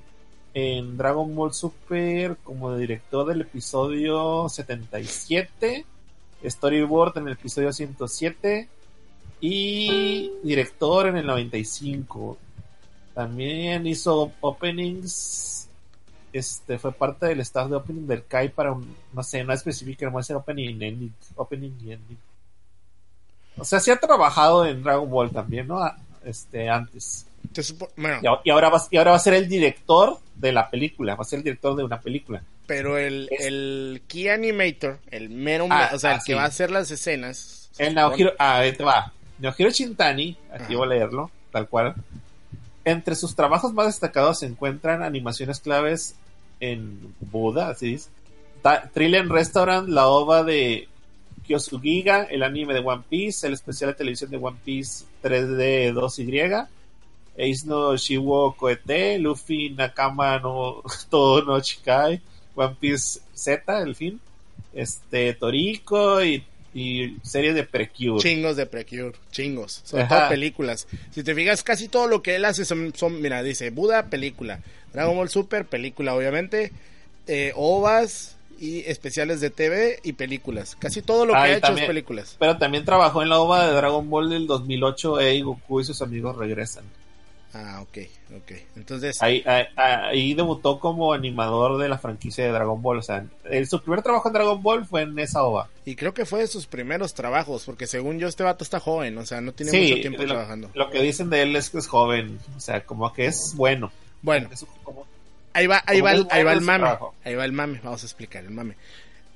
[0.54, 5.86] en Dragon Ball Super como director del episodio 77.
[6.46, 8.68] Storyboard en el episodio 107.
[9.42, 12.38] Y director en el 95.
[13.14, 15.70] También hizo openings.
[16.32, 20.10] Este fue parte del staff de opening del Kai para un, no sé, no especifica,
[20.10, 21.14] no ser opening y ending.
[21.36, 22.18] Opening ending.
[23.58, 25.80] O sea, sí ha trabajado en Dragon Ball también, ¿no?
[26.26, 27.26] Este, antes.
[27.98, 31.16] Bueno, Y, ahora va, y ahora va a ser el director de la película.
[31.16, 32.42] Va a ser el director de una película.
[32.66, 36.34] pero el, Es- el Key Animator, el mero, Ah, o sea, el ah, que sí.
[36.34, 37.70] va a hacer las escenas.
[37.78, 39.12] El Naohiro, ah, ahí te va.
[39.40, 40.76] Naohiro Shintani, aquí Ajá.
[40.78, 41.94] voy a leerlo, tal cual.
[42.86, 46.16] Entre sus trabajos más destacados se encuentran animaciones claves
[46.60, 48.10] en Buda, así es.
[48.62, 50.88] Ta- Trillion Restaurant, la ova de
[51.46, 56.68] Kyosugiga, el anime de One Piece, el especial de televisión de One Piece 3D 2Y,
[57.36, 62.22] Ace no Shiwo Koete, Luffy Nakama no Todo no Chikai,
[62.56, 64.20] One Piece Z, el fin,
[64.74, 68.20] este Toriko y, y series de Precure.
[68.22, 69.82] Chingos de Precure, chingos.
[69.84, 70.20] Sobre Ajá.
[70.20, 70.88] todo películas.
[71.12, 74.60] Si te fijas, casi todo lo que él hace son, son- mira, dice Buda, película.
[74.94, 76.72] Dragon Ball Super, película, obviamente.
[77.26, 80.76] Eh, OVAs y especiales de TV y películas.
[80.80, 82.36] Casi todo lo que Ah, ha hecho también- es películas.
[82.40, 86.02] Pero también trabajó en la OVA de Dragon Ball del 2008, Ey, Goku y sus
[86.02, 86.84] amigos regresan.
[87.56, 88.00] Ah, ok,
[88.36, 88.52] ok.
[88.78, 92.98] Entonces, Ahí, ahí, ahí debutó como animador de la franquicia de Dragon Ball.
[92.98, 95.70] O sea, el- su primer trabajo en Dragon Ball fue en esa OVA.
[95.86, 99.18] y creo que fue de sus primeros trabajos, porque según yo este vato está joven,
[99.20, 100.70] o sea, no tiene Sí, mucho tiempo lo, trabajando.
[100.74, 102.40] lo que dicen de él es que es joven.
[102.58, 103.92] O sea, como que es bueno.
[104.24, 105.06] Bueno, Es como-
[105.54, 106.80] ahí va, ahí va, ahí va el mame.
[106.80, 107.16] trabajo.
[107.24, 108.76] Ahí va el mame, vamos a explicar el mame.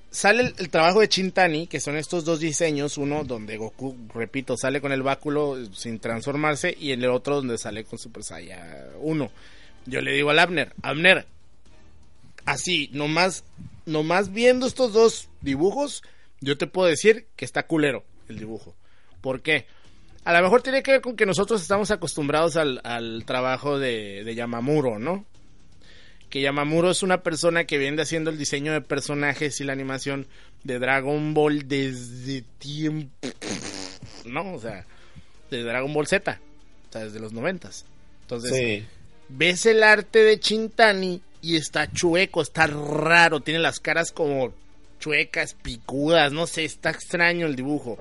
[0.10, 4.56] Sale el, el trabajo de Chintani, que son estos dos diseños, uno donde Goku, repito,
[4.58, 8.62] sale con el báculo eh, sin transformarse y el otro donde sale con Super Saiyan
[9.02, 9.32] 1.
[9.86, 11.26] Yo le digo al Abner, Abner,
[12.46, 13.44] así, nomás,
[13.86, 16.04] nomás viendo estos dos dibujos,
[16.42, 18.76] yo te puedo decir que está culero el dibujo.
[19.22, 19.66] ¿Por qué?
[20.24, 24.24] A lo mejor tiene que ver con que nosotros estamos acostumbrados al, al trabajo de,
[24.24, 25.26] de Yamamuro, ¿no?
[26.30, 30.28] Que Yamamuro es una persona que viene haciendo el diseño de personajes y la animación
[30.64, 33.28] de Dragon Ball desde tiempo,
[34.26, 34.54] ¿no?
[34.54, 34.86] O sea,
[35.50, 36.40] de Dragon Ball Z,
[36.90, 37.86] o sea, desde los noventas.
[38.24, 38.86] Entonces, Sí.
[39.30, 44.54] ves el arte de Chintani y está chueco, está raro, tiene las caras como
[45.00, 47.98] chuecas, picudas, no sé, está extraño el dibujo.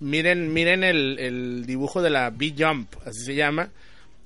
[0.00, 3.70] Miren, miren el, el dibujo de la B-Jump, así se llama.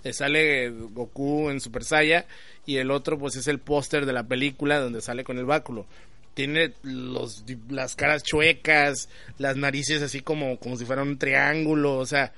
[0.05, 2.25] Eh, sale Goku en Super Saiyan
[2.67, 5.87] y el otro pues es el póster de la película donde sale con el báculo.
[6.35, 12.07] Tiene los, las caras chuecas, las narices así como, como si fueran un triángulo, o
[12.07, 12.33] sea,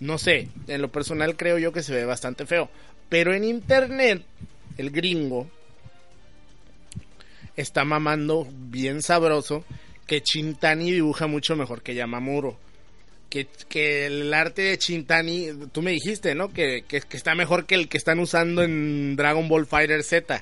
[0.00, 2.70] no sé, en lo personal creo yo que se ve bastante feo.
[3.08, 4.22] Pero en internet,
[4.78, 5.48] el gringo
[7.56, 9.64] está mamando bien sabroso
[10.06, 12.56] que Chintani dibuja mucho mejor que Yamamuro.
[13.34, 16.52] Que, que el arte de Chintani, tú me dijiste, ¿no?
[16.52, 20.40] Que, que, que está mejor que el que están usando en Dragon Ball Fighter Z.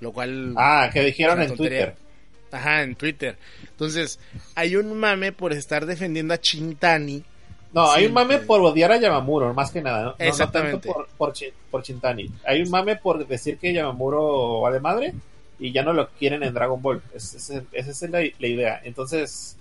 [0.00, 0.54] Lo cual...
[0.56, 1.86] Ah, que dijeron en tontería.
[1.94, 2.06] Twitter.
[2.52, 3.36] Ajá, en Twitter.
[3.68, 4.20] Entonces,
[4.54, 7.24] hay un mame por estar defendiendo a Chintani.
[7.72, 9.98] No, hay un mame por odiar a Yamamuro, más que nada.
[9.98, 10.10] ¿no?
[10.10, 10.88] No- No, Exactamente.
[10.88, 12.30] tanto por, por, Chi- por Chintani.
[12.46, 15.12] Hay un mame por decir que Yamamuro va de madre
[15.58, 17.02] y ya no lo quieren en Dragon Ball.
[17.12, 18.80] Es- es- esa es la, la idea.
[18.84, 19.56] Entonces,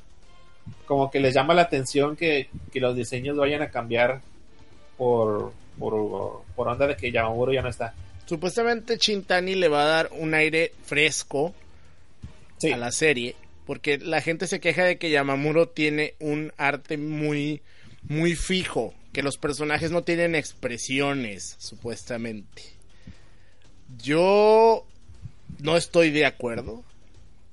[0.85, 4.21] como que les llama la atención que, que los diseños vayan a cambiar
[4.97, 7.93] por, por, por onda de que Yamamuro ya no está.
[8.25, 11.53] Supuestamente Chintani le va a dar un aire fresco
[12.57, 12.71] Sí.
[12.71, 17.61] a la serie, porque la gente se queja de que Yamamuro tiene un arte muy
[18.07, 22.63] muy fijo, que los personajes no tienen expresiones, supuestamente.
[24.01, 24.85] Yo
[25.59, 26.83] no estoy de acuerdo.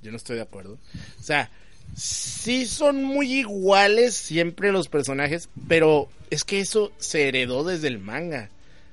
[0.03, 0.79] Yo no estoy de acuerdo.
[1.19, 1.51] O sea,
[1.97, 7.99] sí son muy iguales siempre los personajes, pero es que eso se heredó desde el
[7.99, 8.51] manga.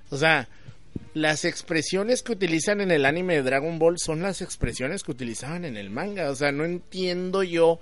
[0.09, 0.47] O sea,
[1.13, 5.65] las expresiones que utilizan en el anime de Dragon Ball son las expresiones que utilizaban
[5.65, 6.29] en el manga.
[6.29, 7.79] O sea, no entiendo yo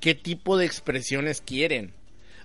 [0.00, 1.92] qué tipo de expresiones quieren.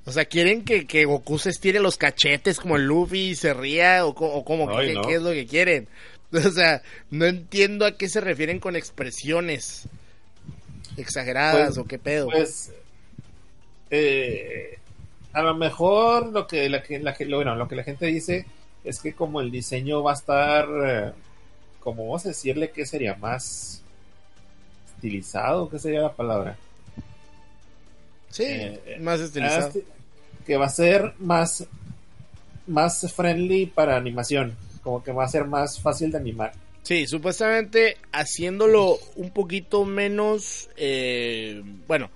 [0.05, 3.53] O sea, ¿quieren que, que Goku se estire los cachetes como el Luffy y se
[3.53, 4.05] ría?
[4.05, 5.01] ¿O, o como Ay, ¿qué, no.
[5.01, 5.87] qué es lo que quieren?
[6.29, 9.87] O sea, no entiendo a qué se refieren con expresiones
[10.97, 12.29] exageradas Pues- o qué pedo.
[12.29, 12.71] Pues
[13.89, 14.77] eh,
[15.33, 18.45] a lo mejor lo que la, que- la lo- bueno, lo que la gente dice
[18.83, 21.11] es que como el diseño va a estar eh,
[21.79, 23.81] como vamos a decirle que sería más
[24.95, 26.57] estilizado, ¿qué sería la palabra?
[28.29, 29.71] sí, eh, más estilizado.
[30.45, 31.65] Que va a ser más
[32.67, 36.51] más friendly para animación, como que va a ser más fácil de animar.
[36.87, 42.09] Sí, supuestamente haciéndolo un poquito menos, eh, bueno,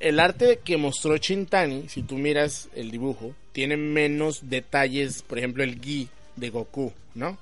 [0.00, 5.64] el arte que mostró Chintani, si tú miras el dibujo, tiene menos detalles, por ejemplo
[5.64, 7.38] el gi de Goku, ¿no?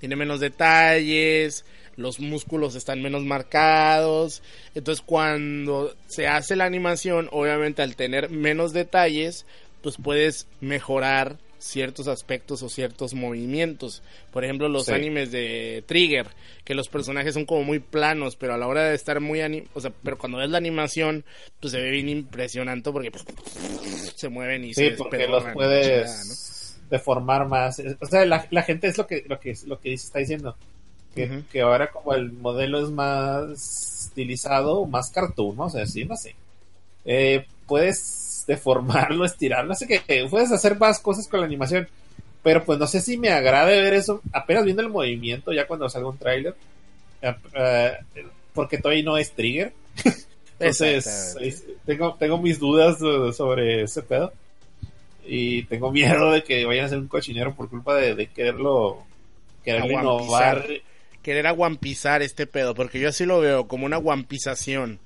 [0.00, 4.42] Tiene menos detalles, los músculos están menos marcados,
[4.74, 9.44] entonces cuando se hace la animación, obviamente al tener menos detalles,
[9.82, 14.02] pues puedes mejorar ciertos aspectos o ciertos movimientos.
[14.32, 14.92] Por ejemplo, los Sí.
[14.92, 16.28] animes de Trigger,
[16.64, 19.64] que los personajes son como muy planos, pero a la hora de estar muy ani-
[19.74, 21.24] o sea, pero cuando ves la animación,
[21.60, 23.10] pues se ve bien impresionante porque
[24.14, 26.88] se mueven y Sí, se porque despedorran, los puedes chingada, ¿no?
[26.90, 27.82] deformar más.
[28.00, 30.56] O sea, la, la gente es lo que lo que lo que dice, está diciendo.
[31.50, 35.58] Que, ahora como el modelo es más estilizado, más cartoon.
[35.58, 36.34] O sea, sí, no sé.
[37.06, 37.98] Eh, puedes
[38.46, 41.88] deformarlo, estirarlo, así que puedes hacer más cosas con la animación.
[42.42, 45.88] Pero pues no sé si me agrade ver eso, apenas viendo el movimiento, ya cuando
[45.88, 46.54] salga un tráiler.
[47.22, 47.96] eh, eh,
[48.54, 49.72] porque todavía no es trigger.
[50.58, 54.32] Entonces, es- tengo, tengo mis dudas eh, sobre ese pedo.
[55.26, 59.02] Y tengo miedo de que vayan a ser un cochinero por culpa de, de quererlo,
[59.64, 60.66] quererlo innovar.
[61.22, 65.00] querer aguampizar este pedo, porque yo así lo veo, como una guampización.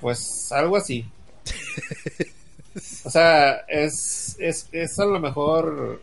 [0.00, 1.04] Pues algo así.
[3.04, 6.00] O sea, es, es, es a lo mejor.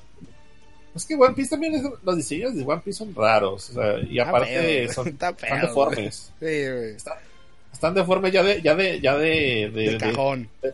[0.96, 3.70] Es que One Piece también es, los diseños de One Piece son raros.
[3.70, 6.32] O sea, y aparte son, están deformes.
[6.40, 6.46] Sí,
[7.72, 10.50] están deformes ya de, ya de, ya de, de- De de- cajón.
[10.62, 10.74] de-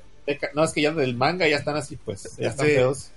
[0.55, 2.35] no, es que ya del manga ya están así, pues.
[2.37, 2.73] Ya están Sí.
[2.73, 3.11] feos.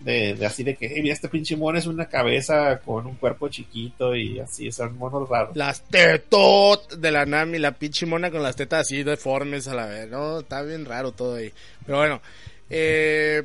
[0.00, 3.48] De, así de que, "Hey, mira, este pinche mono es una cabeza con un cuerpo
[3.48, 5.54] chiquito y así, son monos raros.
[5.54, 9.86] Las tetot de la Nami, la pinche mona con las tetas así deformes a la
[9.86, 10.08] vez.
[10.08, 11.52] No, está bien raro todo ahí.
[11.84, 12.22] Pero bueno,
[12.70, 13.42] eh,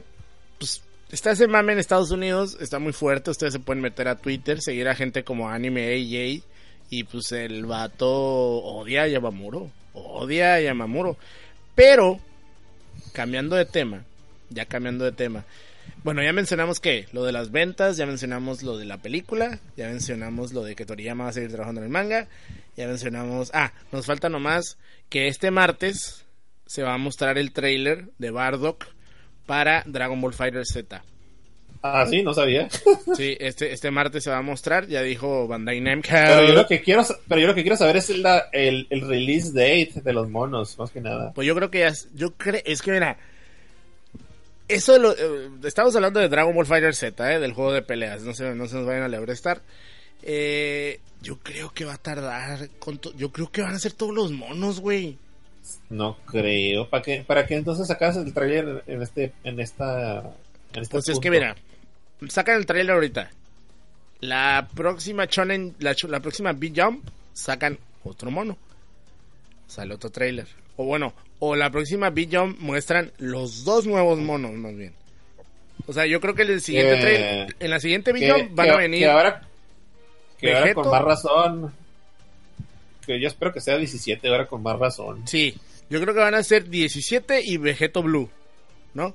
[0.57, 0.81] pues
[1.11, 3.31] está ese mame en Estados Unidos, está muy fuerte.
[3.31, 6.41] Ustedes se pueden meter a Twitter, seguir a gente como Anime AJ.
[6.89, 9.71] Y pues el vato odia a Yamamuro.
[9.93, 11.17] Odia a Yamamuro.
[11.73, 12.19] Pero,
[13.11, 14.05] cambiando de tema,
[14.49, 15.43] ya cambiando de tema.
[16.05, 19.87] Bueno, ya mencionamos que lo de las ventas, ya mencionamos lo de la película, ya
[19.87, 22.27] mencionamos lo de que Toriyama va a seguir trabajando en el manga,
[22.77, 24.77] ya mencionamos, ah, nos falta nomás
[25.09, 26.23] que este martes
[26.67, 28.85] se va a mostrar el trailer de Bardock
[29.47, 31.03] para Dragon Ball Fighter Z.
[31.81, 32.67] Ah, sí, no sabía.
[33.17, 36.09] Sí, este, este martes se va a mostrar, ya dijo Bandai Namco.
[36.11, 39.01] Pero yo lo que quiero, pero yo lo que quiero saber es la- el, el
[39.07, 41.31] release date de los monos, más que nada.
[41.33, 43.17] Pues yo creo que ya, yo creo, es que mira,
[44.67, 47.81] eso de lo, eh, estamos hablando de Dragon Ball Fighter Z, eh, del juego de
[47.81, 49.61] peleas, no se, no se nos vayan a lebrestar.
[50.23, 54.13] Eh, yo creo que va a tardar, con yo creo que van a ser todos
[54.13, 55.17] los monos, güey.
[55.89, 56.89] No creo.
[56.89, 60.19] ¿Para qué, para qué entonces sacas el trailer en este, en esta,
[60.73, 61.55] en este Pues es que mira,
[62.29, 63.31] sacan el trailer ahorita.
[64.21, 68.57] La próxima Shonen, la, la próxima Big Jump, sacan otro mono.
[69.67, 70.47] Sale otro trailer.
[70.77, 74.93] O bueno, o la próxima Big Jump muestran los dos nuevos monos, más bien.
[75.87, 78.55] O sea, yo creo que en el siguiente Eh, en la siguiente Big que, Jump
[78.55, 78.99] van que- a venir.
[79.01, 79.41] que ahora,
[80.39, 81.73] que ahora con más razón.
[83.05, 85.27] Que yo espero que sea 17 ahora con más razón.
[85.27, 85.55] Sí,
[85.89, 88.29] yo creo que van a ser 17 y Vegeto Blue,
[88.95, 89.13] ¿no?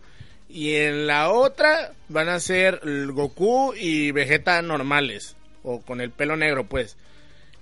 [0.48, 2.80] Y en la otra van a ser
[3.12, 6.96] Goku y Vegeta normales, o con el pelo negro, pues.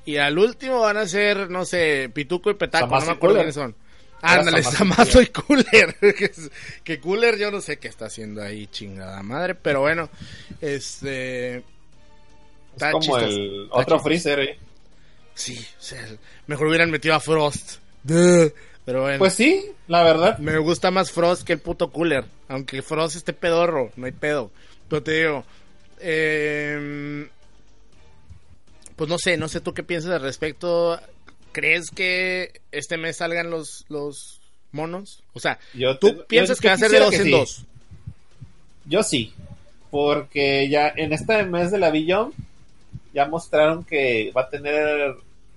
[0.05, 3.55] Y al último van a ser, no sé, Pituco y Petaco, no me acuerdo quiénes
[3.55, 3.75] son.
[4.23, 5.97] Ándale, y Zamasu y Cooler.
[6.85, 10.09] que, Cooler yo no sé qué está haciendo ahí, chingada madre, pero bueno,
[10.61, 11.57] este...
[11.57, 11.65] Es
[12.75, 14.01] está como el está otro.
[14.01, 14.59] Freezer, ¿eh?
[15.35, 16.05] Sí, o sea,
[16.47, 17.77] mejor hubieran metido a Frost.
[18.03, 18.53] Duh.
[18.85, 19.19] Pero bueno.
[19.19, 20.39] Pues sí, la verdad.
[20.39, 22.25] Me gusta más Frost que el puto cooler.
[22.49, 24.51] Aunque Frost esté pedorro, no hay pedo.
[24.89, 25.45] Pero te digo,
[26.01, 27.29] eh,
[28.97, 30.99] pues no sé, no sé tú qué piensas al respecto.
[31.53, 34.41] ¿Crees que este mes salgan los, los
[34.73, 35.23] monos?
[35.33, 37.31] O sea, Yo ¿tú te- piensas yo- que va a ser de dos en sí.
[37.31, 37.65] dos?
[38.87, 39.33] Yo sí.
[39.91, 42.35] Porque ya en este mes de la Beyond
[43.15, 45.15] ya mostraron que va a tener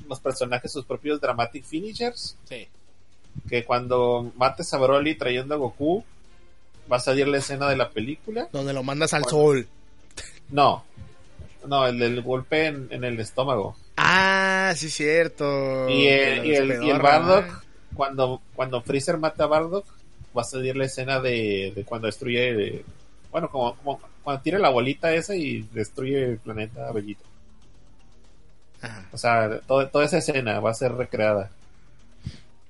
[0.07, 2.35] los personajes sus propios dramatic finishers.
[2.45, 2.67] Sí.
[3.49, 6.03] Que cuando mates a Broly trayendo a Goku,
[6.91, 8.47] va a salir la escena de la película.
[8.51, 9.37] Donde lo mandas al Bueno.
[9.37, 9.67] sol.
[10.49, 10.83] No.
[11.67, 13.75] No, el del golpe en, en el estómago.
[13.97, 15.89] Ah, sí, cierto.
[15.89, 17.67] y, el, y, el, y el pedorra, Bardock, ¿eh?
[17.93, 19.85] cuando, cuando Freezer mata a Bardock,
[20.35, 22.53] va a salir la escena de, de cuando destruye.
[22.53, 22.85] de-
[23.31, 27.23] bueno, como, como cuando tira la bolita esa y destruye el planeta Bellito.
[28.81, 29.05] Ajá.
[29.11, 31.51] O sea, todo- toda esa escena va a ser recreada.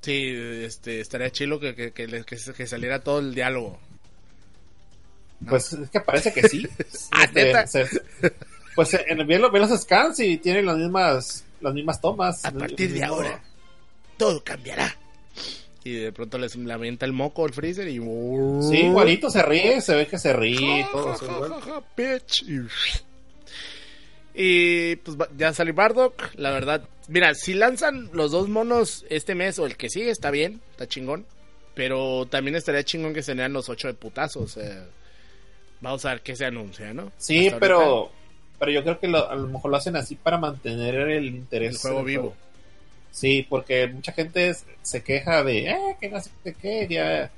[0.01, 3.79] Sí, este, estaría chilo que, que, que, saliera todo el diálogo.
[5.47, 6.67] Pues es que parece que sí.
[7.11, 7.51] Ah, Este,
[8.75, 12.43] pues en el ve los scans y tienen las mismas las mismas tomas.
[12.45, 13.41] A partir de ahora,
[14.17, 14.97] todo cambiará.
[15.83, 17.95] Y de pronto les le avienta el moco al freezer y...
[17.95, 21.15] Sí, igualito se ríe, se ve que se ríe y todo.
[25.03, 26.87] pues ya salió Bardock, la verdad.
[27.07, 30.87] Mira, si lanzan los dos monos este mes o el que sigue, está bien, está
[30.87, 31.25] chingón.
[31.73, 34.51] Pero también estaría chingón que se lean los ocho de putazos.
[34.53, 34.87] sea,
[35.79, 37.11] vamos a ver qué se anuncia, ¿no?
[37.17, 38.15] Sí, Hasta pero ahorita,
[38.61, 41.71] pero yo creo que lo- a lo mejor lo hacen así para mantener el interés.
[41.73, 42.33] El juego vivo.
[43.09, 46.29] Sí, porque mucha gente se queja de eh, que no sé
[46.61, 47.31] qué, ya,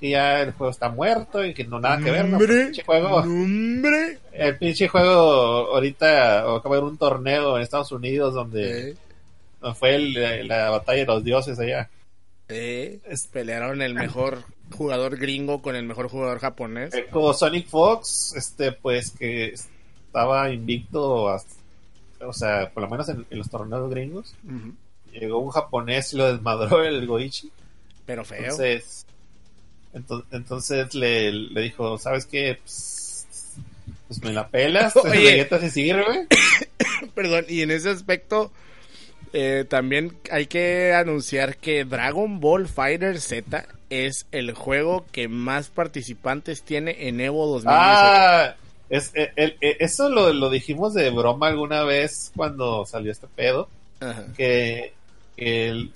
[0.00, 2.24] que ya el juego está muerto y que no nada que ver.
[2.24, 4.18] El pinche juego, hombre.
[4.32, 5.12] el pinche juego
[5.74, 8.96] ahorita acaba de haber un torneo en Estados Unidos donde Eh,
[9.78, 11.88] fue el- la batalla de los dioses allá.
[12.48, 12.98] eh,
[13.30, 14.42] pelearon el mejor
[14.72, 16.92] jugador gringo con el mejor jugador japonés.
[16.94, 19.54] Eh, Como Sonic Fox, este, pues que
[20.12, 21.54] estaba invicto, hasta-
[22.26, 24.34] o sea, por lo menos en, en los torneos gringos.
[25.10, 27.50] Llegó un japonés y lo desmadró el Goichi.
[28.06, 28.40] Pero feo.
[28.42, 29.06] Entonces,
[29.94, 32.58] ento- entonces le, le dijo, ¿sabes qué?
[32.62, 33.26] Pues,
[34.06, 35.48] pues me la pelas, Oye.
[35.48, 36.26] Se sirve.
[37.14, 38.52] Perdón, y en ese aspecto
[39.32, 45.68] eh, también hay que anunciar que Dragon Ball Fighter Z es el juego que más
[45.68, 47.74] participantes tiene en Evo 2018.
[47.82, 48.54] Ah,
[48.92, 53.26] es, el- el- el- eso lo, lo dijimos de broma alguna vez cuando salió este
[53.26, 53.68] pedo.
[54.00, 54.26] Ajá.
[54.36, 54.92] Que,
[55.36, 55.92] que, el-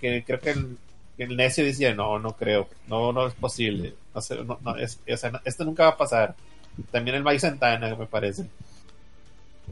[0.00, 0.76] que creo que el,
[1.16, 3.94] que el necio decía: No, no creo, no, no es posible.
[4.14, 6.34] No sé, no, no, es- o sea, esto nunca va a pasar.
[6.90, 8.46] También el Mike Santana, me parece.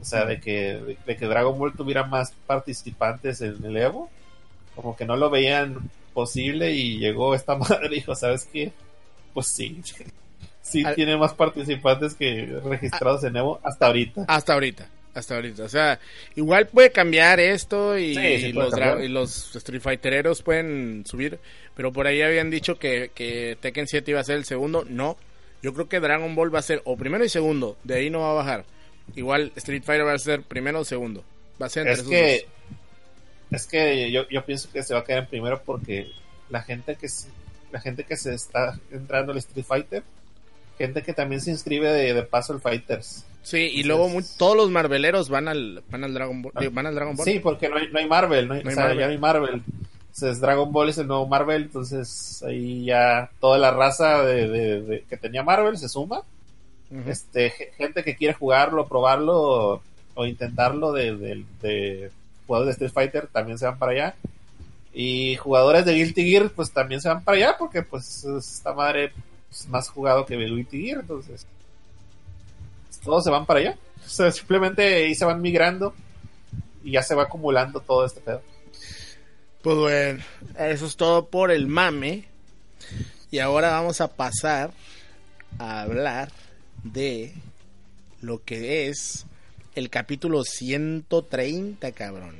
[0.01, 4.09] O sea, de que, de, de que Dragon Ball tuviera más participantes en el Evo,
[4.75, 8.71] como que no lo veían posible y llegó esta madre y dijo, ¿sabes qué?
[9.33, 9.81] Pues sí,
[10.61, 14.25] sí Al- tiene más participantes que registrados en Evo hasta ahorita.
[14.27, 15.63] Hasta ahorita, hasta ahorita.
[15.63, 15.99] O sea,
[16.35, 19.03] igual puede cambiar esto y, Sí, sí puede los, dra- cambiar.
[19.03, 21.39] y los Street Fightereros pueden subir.
[21.75, 24.85] Pero por ahí habían dicho que, que Tekken 7 iba a ser el segundo.
[24.87, 25.17] No,
[25.63, 27.77] yo creo que Dragon Ball va a ser o primero y segundo.
[27.83, 28.65] De ahí no va a bajar.
[29.15, 31.23] Igual Street Fighter va a ser primero o segundo.
[31.61, 32.45] Va a ser entre Es esos que,
[33.51, 36.07] es que yo, yo pienso que se va a quedar en primero porque
[36.49, 37.07] la gente que
[37.71, 40.03] la gente que se está entrando al Street Fighter,
[40.81, 43.25] gente que también se inscribe de, de paso al Fighters.
[43.43, 44.07] Sí, y luego
[44.37, 46.53] todos los Marveleros van al, van al Dragon Ball.
[46.71, 47.25] Van al Dragon Ball.
[47.25, 48.99] Sí, porque no hay, no hay Marvel, no hay, No hay o sea, Marvel.
[48.99, 49.63] ya no hay Marvel.
[50.13, 54.81] Entonces Dragon Ball es el nuevo Marvel, entonces ahí ya toda la raza de, de-
[54.81, 56.21] de- que tenía Marvel se suma.
[57.07, 59.81] Este, ge- gente que quiere jugarlo, probarlo
[60.13, 62.11] o, intentarlo de, de- de
[62.45, 64.15] jugadores de Street Fighter también se van para allá.
[64.93, 69.13] Y jugadores de Guilty Gear pues también se van para allá porque pues esta madre
[69.51, 71.45] es más jugado que Guilty Gear, entonces
[73.03, 73.77] todos se van para allá.
[74.03, 75.93] O sea, simplemente ahí se van migrando
[76.83, 78.41] y ya se va acumulando todo este pedo.
[79.61, 80.23] Pues bueno,
[80.57, 82.25] eso es todo por el mame.
[83.29, 84.71] Y ahora vamos a pasar
[85.59, 86.31] a hablar
[86.83, 87.35] de
[88.21, 89.27] lo que es
[89.75, 92.35] el capítulo 130, cabrón.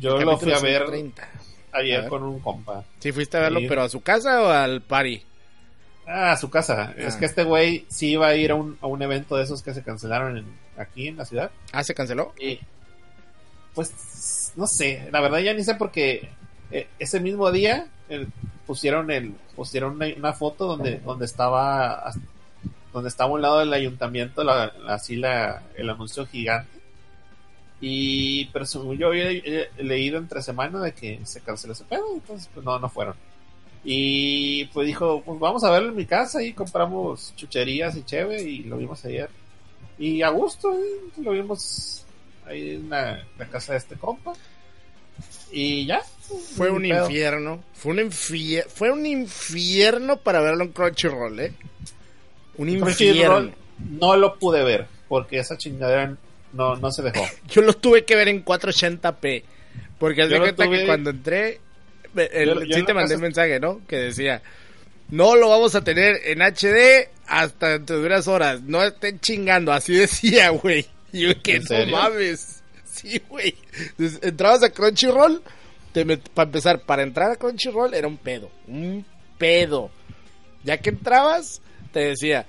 [0.00, 1.22] Yo lo fui a ver 130.
[1.72, 2.10] A ayer ver.
[2.10, 2.84] con un compa.
[2.98, 3.66] ¿Sí fuiste a verlo, Sí.
[3.68, 5.22] pero a su casa o al party?
[6.10, 6.94] Ah, a su casa.
[6.96, 7.18] Es Ah.
[7.18, 9.74] que este güey sí iba a ir a un, a un evento de esos que
[9.74, 11.50] se cancelaron en- aquí en la ciudad.
[11.72, 12.32] Ah, ¿se canceló?
[12.40, 12.58] Y
[13.74, 16.30] pues no sé, la verdad ya ni sé porque
[16.70, 17.86] eh, ese mismo día
[18.66, 22.10] pusieron el pusieron una, una foto donde donde estaba
[22.92, 26.78] donde estaba a un lado del ayuntamiento la, la- así la el anuncio gigante
[27.80, 32.04] y pero según yo había eh, leído entre semana de que se canceló ese pedo
[32.14, 33.14] entonces pues no no fueron
[33.84, 38.42] y pues dijo pues vamos a verlo en mi casa y compramos chucherías y cheve
[38.42, 39.30] y lo vimos ayer
[39.98, 41.10] y a gusto ¿eh?
[41.22, 42.04] lo vimos
[42.46, 44.32] ahí en la, la casa de este compa
[45.50, 46.02] y ya
[46.56, 47.04] Fue un pedo.
[47.04, 47.62] infierno.
[47.72, 51.52] Fue un, fue un infierno para verlo en Crunchyroll, ¿eh?
[52.56, 53.50] Un infierno.
[53.78, 56.16] No lo pude ver porque esa chingadera
[56.52, 57.24] no, no se dejó.
[57.48, 59.42] Yo lo tuve que ver en 480p.
[59.98, 61.60] Porque lo cuenta que cuando entré,
[62.26, 63.80] el- Yo- yo sí te mandé un mensaje, ¿no?
[63.86, 64.42] Que decía,
[65.10, 68.62] no lo vamos a tener en HD hasta dentro de unas horas.
[68.62, 69.72] No estén chingando.
[69.72, 70.86] Así decía, güey.
[71.12, 71.96] Y yo que ¿En no serio?
[71.96, 72.62] mames.
[72.84, 73.54] Sí, güey.
[74.22, 75.42] Entrabas a Crunchyroll.
[75.92, 78.50] Te met- para empezar, para entrar a Crunchyroll era un pedo.
[78.66, 79.04] Un
[79.38, 79.90] pedo.
[80.64, 81.62] Ya que entrabas,
[81.92, 82.44] te decía,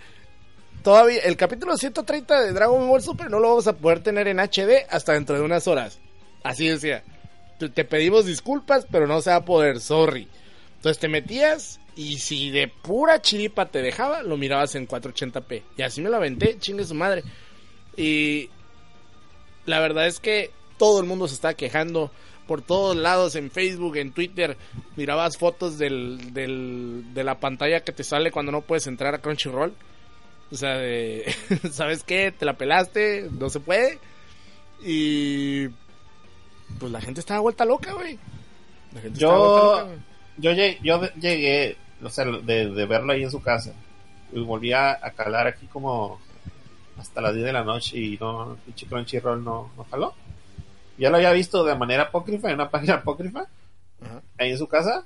[0.83, 4.39] todavía el capítulo 130 de Dragon Ball Super no lo vamos a poder tener en
[4.39, 5.99] HD hasta dentro de unas horas.
[6.43, 7.03] Así decía.
[7.59, 10.27] Te, pedimos disculpas, pero no se va a poder, sorry.
[10.77, 15.63] Entonces te metías y si de pura chiripa te dejaba, lo mirabas en 480p.
[15.77, 17.23] Y así me lo aventé, chingue su madre.
[17.97, 18.49] Y
[19.65, 22.11] la verdad es que todo el mundo se está quejando
[22.47, 24.57] por todos lados, en Facebook, en Twitter.
[24.95, 29.19] Mirabas fotos del, del, de la pantalla que te sale cuando no puedes entrar a
[29.19, 29.73] Crunchyroll.
[30.51, 31.31] O sea, de,
[31.71, 32.31] ¿sabes qué?
[32.31, 33.99] Te la pelaste, no se puede.
[34.83, 35.67] Y
[36.79, 38.19] pues la gente estaba vuelta loca, güey.
[38.93, 40.01] La gente estaba vuelta Yo, loca,
[40.37, 43.73] yo, llegué, yo de- llegué, o sea, de, de verlo ahí en su casa.
[44.31, 46.19] Y volví a, a calar aquí como
[46.97, 50.13] hasta las 10 de la noche y no, pinche Crunchyroll no, no jaló.
[50.97, 53.45] Ya lo había visto de manera apócrifa, en una página apócrifa,
[54.37, 55.05] ahí en su casa.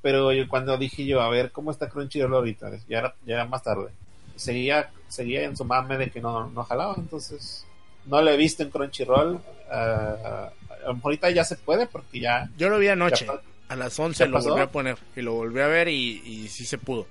[0.00, 3.44] Pero yo, cuando dije yo, a ver cómo está Crunchyroll ahorita, ya era, ya era
[3.46, 3.88] más tarde.
[4.36, 7.64] Seguía, seguía en su mame de que no, no jalaba, entonces
[8.06, 9.40] no lo he visto en Crunchyroll.
[9.70, 10.50] ah,
[10.84, 13.26] a lo mejor ahorita ya se puede porque ya, Yo lo vi anoche.
[13.26, 14.50] Ya A las 11 ¿Ya lo pasó?
[14.50, 14.96] volví a poner.
[15.16, 17.06] Y lo volví a ver y, y sí se pudo.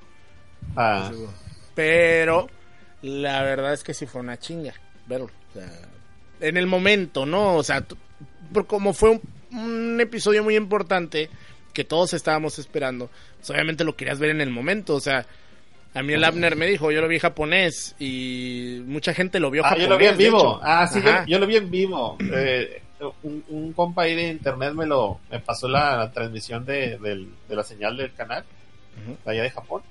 [0.76, 1.34] ah, Sí se pudo.
[1.76, 2.50] Pero
[3.02, 4.74] la verdad es que sí fue una chinga
[5.08, 5.30] verlo.
[5.50, 5.70] O sea,
[6.40, 7.56] en el momento, ¿no?
[7.56, 7.84] O sea,
[8.68, 9.22] como fue un,
[9.52, 11.30] un episodio muy importante
[11.74, 14.94] que todos estábamos esperando, pues obviamente lo querías ver en el momento.
[14.96, 15.26] O sea,
[15.96, 19.64] A mí el Abner me dijo, yo lo vi japonés y mucha gente lo vio
[19.66, 19.88] Ah, japonés.
[19.88, 20.60] yo lo vi en vivo.
[20.64, 22.18] Ah, sí, yo, yo lo vi en vivo.
[22.32, 22.83] Eh,
[23.24, 27.30] un, un compa ahí de internet me lo me pasó la, la transmisión de, del-
[27.48, 28.44] de la señal del canal
[29.26, 29.82] de allá de Japón.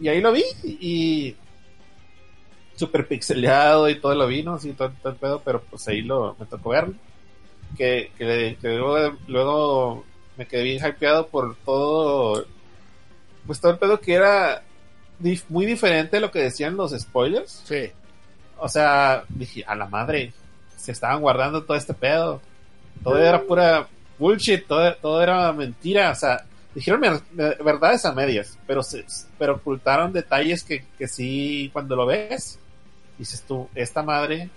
[0.00, 1.36] Y ahí lo vi y
[2.76, 4.58] super pixeleado y todo lo vi, ¿no?
[4.58, 6.94] Sí, todo, todo el pedo, pero pues ahí lo, me tocó verlo.
[7.76, 10.04] Que, que, que luego, luego
[10.36, 12.46] me quedé bien hypeado por todo,
[13.46, 14.62] pues todo el pedo que era
[15.20, 17.62] dif- muy diferente de lo que decían los spoilers.
[17.64, 17.90] Sí.
[18.58, 20.32] O sea, dije, a la madre,
[20.76, 22.40] se estaban guardando todo este pedo.
[23.02, 26.10] Todo era pura bullshit, todo, todo era mentira.
[26.10, 27.00] O sea, dijeron
[27.32, 29.04] verdades a medias, pero se,
[29.38, 32.58] pero ocultaron detalles que, que sí, cuando lo ves,
[33.18, 34.50] dices tú, esta madre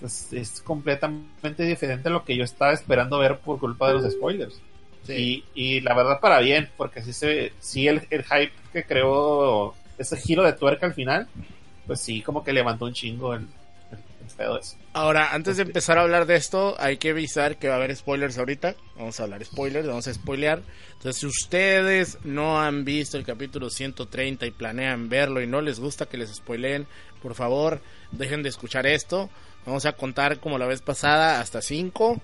[0.00, 4.12] pues, es completamente diferente a lo que yo estaba esperando ver por culpa de los
[4.12, 4.60] spoilers.
[5.04, 5.44] Sí.
[5.54, 9.74] Y, y la verdad para bien, porque sí, se, sí el, el hype que creó
[9.98, 11.28] ese giro de tuerca al final,
[11.86, 13.46] pues sí, como que levantó un chingo el
[14.36, 14.60] pedo.
[14.92, 17.94] Ahora, antes de empezar a hablar de esto, hay que avisar que va a haber
[17.94, 18.76] spoilers ahorita.
[18.96, 20.62] Vamos a hablar spoilers, vamos a spoilear.
[20.92, 25.80] Entonces, si ustedes no han visto el capítulo 130 y planean verlo y no les
[25.80, 26.86] gusta que les spoileen,
[27.22, 27.80] por favor,
[28.12, 29.28] dejen de escuchar esto.
[29.66, 32.20] Vamos a contar como la vez pasada hasta 5.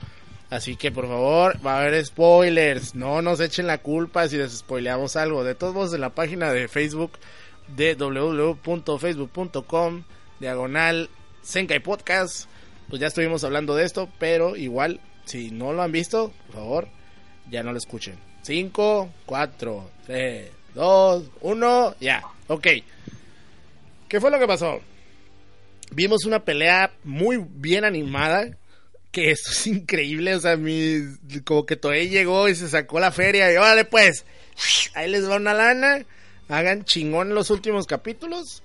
[0.48, 2.94] Así que por favor, va a haber spoilers.
[2.94, 5.44] No nos echen la culpa si les spoileamos algo.
[5.44, 7.12] De todos modos, en la página de Facebook
[7.74, 10.02] de www.facebook.com
[10.40, 11.08] diagonal
[11.42, 12.48] Senkai Podcast,
[12.88, 16.88] pues ya estuvimos hablando de esto, pero igual, si no lo han visto, por favor,
[17.50, 18.18] ya no lo escuchen.
[18.42, 22.22] 5, 4, 3, 2, 1, ya.
[22.48, 22.66] Ok.
[24.08, 24.80] ¿Qué fue lo que pasó?
[25.92, 28.56] Vimos una pelea muy bien animada.
[29.10, 30.34] Que esto es increíble.
[30.34, 31.00] O sea, mi,
[31.44, 33.52] como que Toei llegó y se sacó la feria.
[33.52, 34.24] Y órale, pues.
[34.94, 36.04] Ahí les va una lana.
[36.48, 38.62] Hagan chingón los últimos capítulos.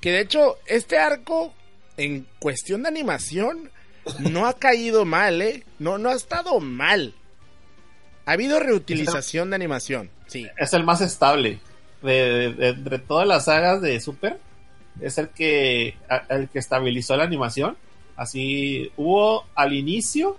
[0.00, 1.54] Que de hecho, este arco,
[2.02, 3.70] en cuestión de animación,
[4.18, 5.64] no ha caído mal, ¿eh?
[5.78, 7.14] No, no ha estado mal.
[8.26, 10.10] Ha habido reutilización de animación.
[10.26, 10.46] Sí.
[10.58, 11.60] Es el más estable.
[12.02, 14.40] De, de- todas las sagas de Super,
[15.00, 15.96] es el que,
[16.30, 17.76] el que estabilizó la animación.
[18.16, 20.36] Así, hubo al inicio,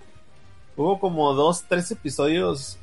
[0.76, 2.78] hubo como dos, tres episodios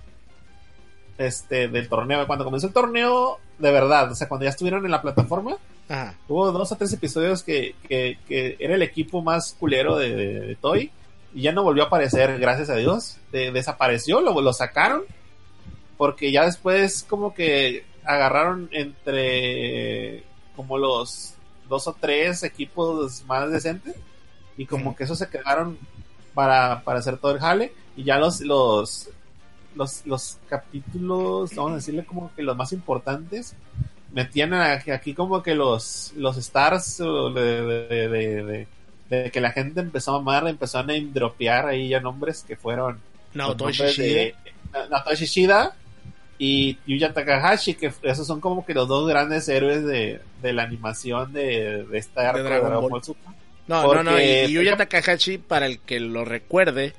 [1.18, 2.26] este, del torneo.
[2.28, 5.58] Cuando comenzó el torneo, de verdad, o sea, cuando ya estuvieron en la plataforma,
[5.92, 6.14] Ajá.
[6.28, 10.40] Hubo dos o tres episodios que, que, que era el equipo más culero de, de,
[10.42, 10.92] de Toy
[11.34, 13.18] y ya no volvió a aparecer, gracias a Dios.
[13.32, 15.02] De- desapareció, lo, lo sacaron
[15.98, 20.24] porque ya después como que agarraron entre
[20.56, 21.34] como los
[21.68, 23.96] dos o tres equipos más decentes
[24.58, 25.78] y como que esos se quedaron
[26.34, 29.10] para, para hacer todo el jale y ya los los
[29.80, 33.56] los, los capítulos, vamos a decirle como que los más importantes,
[34.14, 38.68] metían aquí, aquí como que los, los stars de, de- de- de-
[39.10, 42.56] de que la gente empezó a amar, empezó a name dropear ahí ya nombres que
[42.56, 43.00] fueron
[43.34, 44.04] Naoto Shishida.
[44.06, 44.36] de
[44.92, 45.76] Naoto Shishida
[46.38, 50.64] y Yuya Takahashi, que esos son como que los dos grandes héroes de, de la
[50.64, 52.90] animación de, esta Dragon Dragon Ball.
[52.92, 53.34] Ball Super.
[53.68, 54.20] No, Porque, no, no.
[54.22, 56.94] Y, Yuya Takahashi, para el que lo recuerde,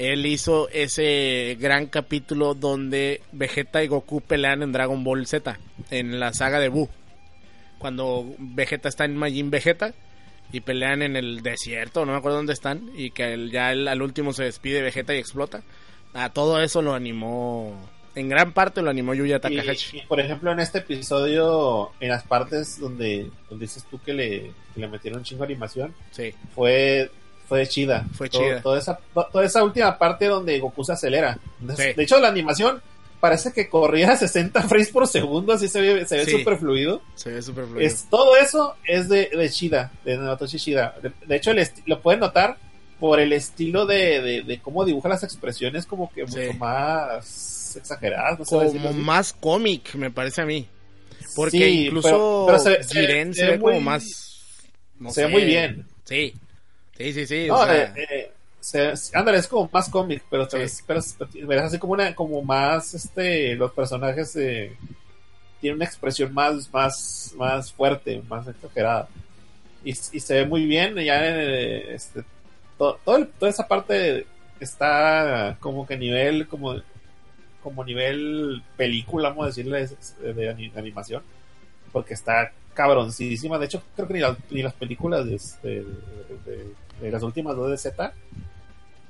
[0.00, 5.58] él hizo ese gran capítulo donde Vegeta y Goku pelean en Dragon Ball Z,
[5.90, 6.88] en la saga de Buu.
[7.78, 9.92] Cuando Vegeta está en Majin Vegeta
[10.52, 13.88] y pelean en el desierto, no me acuerdo dónde están, y que el- ya el-
[13.88, 15.62] al último se despide Vegeta y explota.
[16.12, 17.76] A todo eso lo animó,
[18.14, 19.98] en gran parte lo animó Yuya Takahashi.
[19.98, 24.12] Y, y, por ejemplo, en este episodio, en las partes donde, donde dices tú que
[24.12, 27.10] le, que le metieron un chingo de animación, Sí, fue
[27.50, 28.06] fue chida.
[28.14, 28.62] Fue Todo- chida.
[28.62, 31.36] Toda esa, to- toda esa última parte donde Goku se acelera.
[31.58, 31.82] De, Sí.
[31.96, 32.80] de hecho, la animación
[33.18, 36.30] parece que corría a 60 frames por segundo, así se ve, se ve Sí.
[36.30, 37.02] súper fluido.
[37.16, 37.84] se ve súper fluido.
[37.86, 40.94] Es, todo eso es de, de Shida, de Naotoshi Shida.
[41.02, 42.56] De, de hecho, el lo pueden notar
[43.00, 46.36] por el estilo de, de, de cómo dibuja las expresiones como que Sí.
[46.46, 48.38] mucho más exageradas.
[48.38, 50.68] No como más cómic, me parece a mí.
[51.34, 54.36] Porque Sí, incluso pero- pero se Jiren se se, ve ve como muy- más.
[55.00, 55.86] no se ve muy bien.
[56.04, 56.34] Sí.
[57.00, 57.46] Sí, sí, sí.
[57.48, 58.30] No, o sea, eh,
[58.74, 60.58] eh, ándale, es como más cómic, pero, Sí.
[60.58, 61.00] ves- pero,
[61.46, 64.76] verás así como una, como más, este, los personajes eh,
[65.62, 69.08] tienen una expresión más, más, más fuerte, más exagerada.
[69.82, 72.22] Y, y se ve muy bien, ya este,
[72.76, 74.26] to- todo el- toda esa parte
[74.60, 76.74] está como que a nivel, como,
[77.62, 79.86] como nivel película, vamos a decirle,
[80.20, 81.22] de, de ani- de animación,
[81.92, 83.58] porque está cabroncísima.
[83.58, 85.84] De hecho, creo que ni, la- ni las películas de, de-
[86.44, 88.12] de- de las últimas dos de Z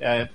[0.01, 0.29] eh,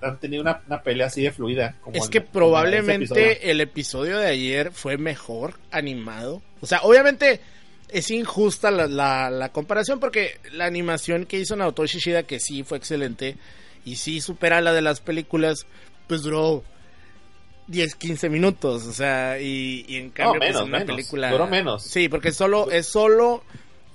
[0.00, 1.76] han tenido una, una pelea así de fluida.
[1.80, 3.50] Como es que probablemente episodio.
[3.50, 6.42] el episodio de ayer fue mejor animado.
[6.60, 7.40] O sea, obviamente
[7.88, 12.64] es injusta la, la, la comparación porque la animación que hizo Naoto Shishida, que sí
[12.64, 13.36] fue excelente
[13.84, 15.66] y sí supera la de las películas,
[16.06, 16.64] pues duró
[17.68, 21.30] 10, 15 minutos, o sea, y, y en cambio pues, menos, en una menos, película
[21.30, 21.82] duró menos.
[21.84, 23.42] Sí, porque solo es solo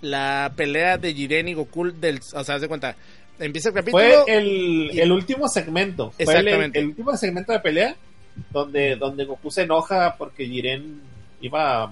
[0.02, 2.96] la pelea de Jiren y Goku del, o sea, haz de cuenta,
[3.40, 6.12] empieza el capítulo Fue el, y- el último segmento.
[6.12, 6.80] Fue el, Exactamente.
[6.80, 7.96] el último segmento de pelea
[8.52, 11.02] donde, donde Goku se enoja porque Jiren
[11.42, 11.92] iba a a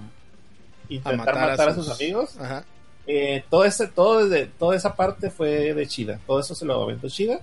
[0.88, 1.90] intentar matar, matar, a, sus...
[1.90, 2.36] amigos.
[2.38, 2.64] Ajá.
[3.08, 6.20] Eh, todo ese, todo desde, toda esa parte fue de Chida.
[6.26, 7.40] Todo eso se lo aventó Chida.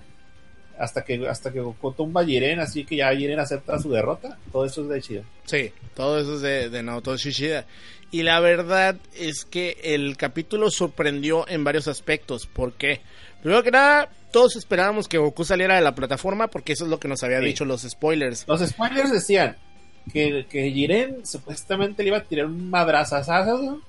[0.78, 4.38] Hasta que, hasta que Goku tumba a Jiren, así que ya Jiren acepta su derrota.
[4.50, 5.22] Todo eso es de Chida.
[5.44, 7.64] Sí, todo eso es de, de Naoto Shishida.
[8.10, 12.46] Y la verdad es que el capítulo sorprendió en varios aspectos.
[12.46, 13.00] ¿Por qué?
[13.42, 16.98] Primero que nada, todos esperábamos que Goku saliera de la plataforma porque eso es lo
[16.98, 17.46] que nos había Sí.
[17.46, 18.44] dicho los spoilers.
[18.48, 19.56] Los spoilers decían
[20.12, 23.80] que, que Jiren supuestamente le iba a tirar un madrazazazo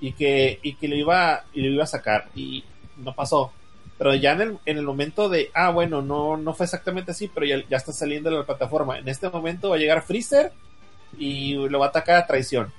[0.00, 2.28] y que, y que lo iba, y lo iba a sacar.
[2.34, 2.64] Y
[2.96, 3.52] no pasó.
[3.98, 7.28] Pero ya en el, en el momento de, ah, bueno, no, no fue exactamente así,
[7.32, 8.98] pero ya, ya está saliendo de la plataforma.
[8.98, 10.52] En este momento va a llegar Freezer
[11.18, 12.72] y lo va a atacar a traición.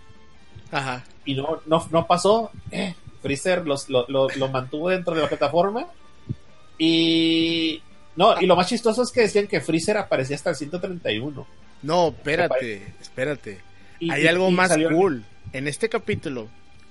[0.71, 1.03] Ajá.
[1.25, 2.51] Y no, no, no pasó.
[2.71, 5.87] Eh, Freezer los- lo, lo- lo mantuvo dentro de la plataforma.
[6.77, 7.81] Y.
[8.15, 11.47] No, y lo más chistoso es que decían que Freezer aparecía hasta el 131.
[11.83, 13.59] No, espérate, espérate.
[13.99, 15.23] Y- Hay y- algo y más salió- cool.
[15.53, 16.47] En este capítulo,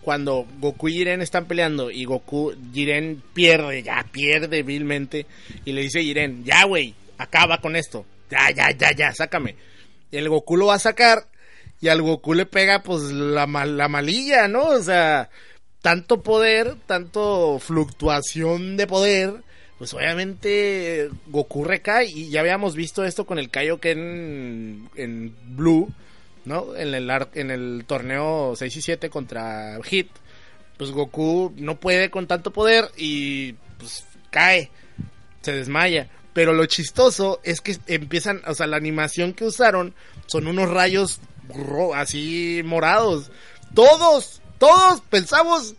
[0.06, 5.26] cuando Goku y Jiren están peleando y Goku, Jiren pierde, ya pierde vilmente.
[5.64, 8.06] Y le dice Jiren, ya güey, acaba con esto.
[8.30, 9.56] Ya, ya, ya, ya, sácame.
[10.12, 11.26] Y el Goku lo va a sacar
[11.80, 14.66] y al Goku le pega pues la, mal- la malilla, ¿no?
[14.68, 15.28] O sea,
[15.82, 19.34] tanto poder, tanto fluctuación de poder,
[19.78, 25.92] pues obviamente Goku recae y ya habíamos visto esto con el Kaioken en Blue,
[26.46, 26.74] ¿no?
[26.74, 30.08] En el, ar- en el torneo 6 y 7 contra Hit,
[30.78, 34.70] pues Goku no puede con tanto poder y pues cae,
[35.42, 36.08] se desmaya.
[36.32, 39.94] Pero lo chistoso es que empiezan, o sea, la animación que usaron
[40.26, 41.20] son unos rayos
[41.94, 43.30] así morados.
[43.74, 45.74] Todos, todos pensamos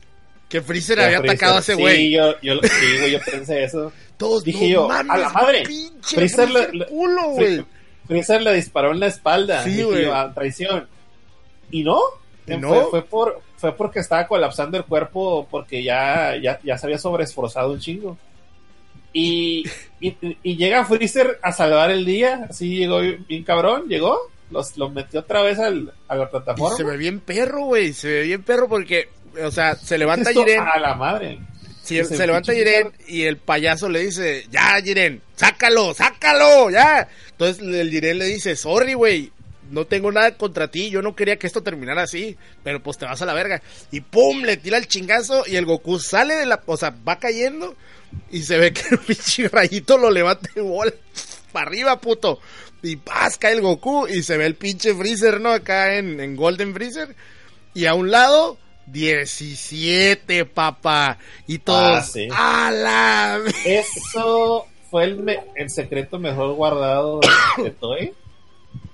[0.50, 1.36] que Freezer había Freezer.
[1.36, 2.12] atacado a ese Sí, güey.
[2.12, 3.92] yo, yo, sí, yo pensé eso.
[4.18, 5.64] Todos Dije no yo, mames, a la madre.
[5.68, 7.66] Pinche Freezer Freezer le- le- culo, Fre- güey.
[8.08, 9.64] Freezer le disparó en la espalda.
[9.64, 10.04] Sí, Dije güey.
[10.06, 10.88] yo, "Ah, traición.
[11.72, 12.00] ¿Y no?
[12.46, 12.86] ¿Y Fue- no?
[12.90, 17.72] Fue, por, fue porque estaba colapsando el cuerpo porque ya, ya, ya se había sobreesforzado
[17.74, 18.18] un chingo.
[19.14, 19.64] Y,
[20.00, 22.48] y, y llega Freezer a salvar el día.
[22.50, 24.18] Así llegó bien cabrón, llegó.
[24.52, 26.78] Los, los metió otra vez al, a la Y plataforma.
[26.78, 27.92] se ve bien perro, güey.
[27.94, 29.10] Se ve bien perro porque,
[29.44, 30.62] o sea, se levanta Jiren.
[30.62, 31.40] A la madre.
[31.88, 37.08] Se levanta Jiren y el payaso le dice, ya Jiren, sácalo, sácalo, ya.
[37.32, 39.32] Entonces el Jiren le dice, sorry, güey,
[39.72, 43.06] no tengo nada contra ti, yo no quería que esto terminara así, pero pues te
[43.06, 43.62] vas a la verga.
[43.92, 47.20] Y pum, le tira el chingazo y el Goku sale de la, o sea, va
[47.20, 47.76] cayendo
[48.32, 50.94] y se ve que el pinche rayito lo levanta y bola
[51.52, 52.40] para arriba, puto.
[52.84, 55.52] Y paz, cae el Goku y se ve el pinche Freezer, ¿no?
[55.52, 57.16] Acá en, en Golden Freezer.
[57.74, 58.58] Y a un lado,
[58.88, 61.18] 17, papá.
[61.46, 62.28] Y todos, Ah, sí.
[62.32, 67.20] ¡a la Eso fue el, me- el secreto mejor guardado
[67.58, 68.14] de, Toei.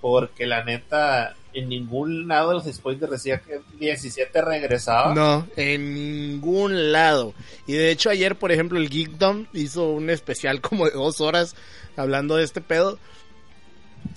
[0.01, 5.13] Porque la neta, en ningún lado de los spoilers decía que 17 regresaba.
[5.13, 7.33] No, en ningún lado.
[7.67, 11.55] Y de hecho ayer, por ejemplo, el Geekdom hizo un especial como de dos horas
[11.95, 12.99] hablando de este pedo.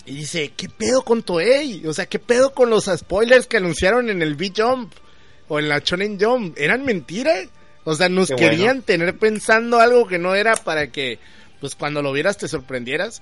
[0.05, 1.85] Y dice, ¿qué pedo con Toei?
[1.85, 4.91] O sea, ¿qué pedo con los spoilers que anunciaron en el V-Jump?
[5.47, 6.57] O en la Shonen Jump.
[6.57, 7.47] ¿Eran mentiras?
[7.83, 11.19] O sea, nos Qué querían tener pensando algo que no era para que,
[11.61, 13.21] pues cuando lo vieras te sorprendieras.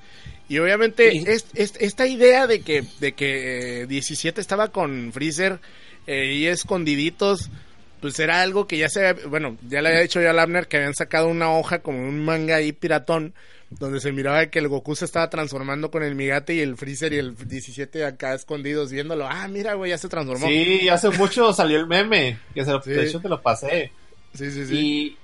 [0.49, 1.23] Y obviamente Sí.
[1.28, 5.59] es, es- esta idea de que, de que eh, 17 estaba con Freezer
[6.07, 7.49] eh, y escondiditos,
[8.01, 10.67] pues era algo que ya se había- bueno, ya le había dicho yo a Labner
[10.67, 13.34] que habían sacado una hoja como un manga ahí piratón,
[13.70, 17.13] donde se miraba que el Goku se estaba transformando con el Migate y el Freezer
[17.13, 19.28] y el 17 acá escondidos viéndolo.
[19.28, 20.47] Ah, mira, güey, ya se transformó.
[20.47, 22.38] Sí, hace mucho salió el meme.
[22.53, 22.91] Que se lo, Sí.
[22.91, 23.91] De hecho, te lo pasé.
[24.34, 24.66] sí, sí.
[24.68, 24.76] sí.
[24.78, 25.18] Y,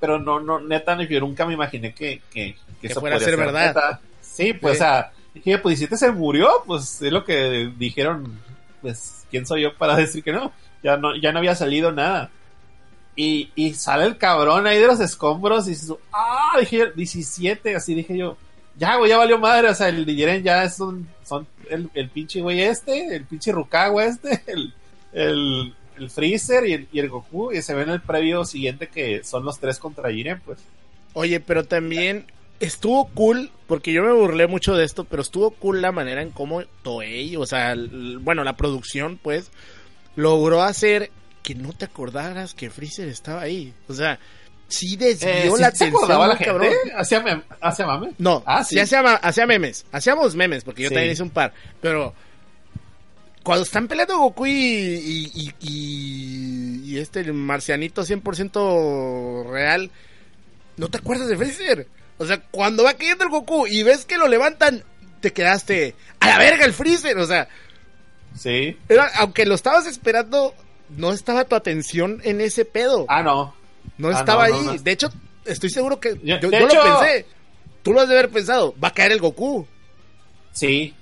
[0.00, 3.36] pero no, no, neta, yo nunca me imaginé que, que, Que eso fuera a ser
[3.36, 3.68] verdad.
[3.68, 4.00] neta.
[4.20, 4.82] Sí, pues, Sí.
[4.82, 8.38] o sea, dije, pues 17 se murió, pues es lo que dijeron,
[8.82, 10.52] pues, ¿quién soy yo para decir que no?
[10.82, 12.30] Ya no, ya no había salido nada.
[13.16, 17.94] Y, y sale el cabrón ahí de los escombros y dices, ah, dije, 17, así
[17.94, 18.36] dije yo,
[18.76, 21.06] ya, güey, ya valió madre, o sea, el Jiren ya es son
[21.70, 24.74] el, el pinche güey este, el pinche Rukawa este, el,
[25.12, 28.88] el, el Freezer y el, y el Goku, y se ve en el previo siguiente
[28.88, 30.58] que son los tres contra Jiren, pues.
[31.12, 32.26] Oye, pero también
[32.60, 36.30] estuvo cool, porque yo me burlé mucho de esto, pero estuvo cool la manera en
[36.30, 37.76] cómo Toei, o sea,
[38.20, 39.50] bueno, la producción, pues,
[40.16, 41.10] logró hacer
[41.44, 43.72] que no te acordaras que Freezer estaba ahí.
[43.86, 44.18] O sea,
[44.66, 45.90] sí desvió Eh, ¿sí la se atención.
[45.90, 46.92] acordaba la muy gente?
[46.96, 48.12] ¿Hacía, mem- hacía mame?
[48.18, 48.80] No, Ah, sí, sí.
[48.80, 49.84] hacía, memes.
[49.92, 50.94] Hacíamos memes, porque yo Sí.
[50.94, 51.52] también hice un par.
[51.80, 52.12] Pero
[53.42, 59.90] cuando están peleando Goku y, y, y, y- este marcianito 100% real,
[60.76, 61.86] no te acuerdas de Freezer.
[62.18, 64.82] O sea, cuando va cayendo el Goku y ves que lo levantan,
[65.20, 67.18] te quedaste a la verga el Freezer.
[67.18, 67.48] O sea,
[68.36, 68.76] Sí.
[68.88, 70.54] era, aunque lo estabas esperando,
[70.90, 73.06] no estaba tu atención en ese pedo.
[73.08, 73.54] Ah, no.
[73.98, 74.64] No Ah, estaba no, ahí.
[74.64, 74.72] no.
[74.74, 75.08] De hecho,
[75.44, 77.26] estoy seguro que Yo- yo, de yo hecho- lo pensé.
[77.82, 78.74] Tú lo has de haber pensado.
[78.82, 79.66] Va a caer el Goku.
[80.52, 80.94] Sí.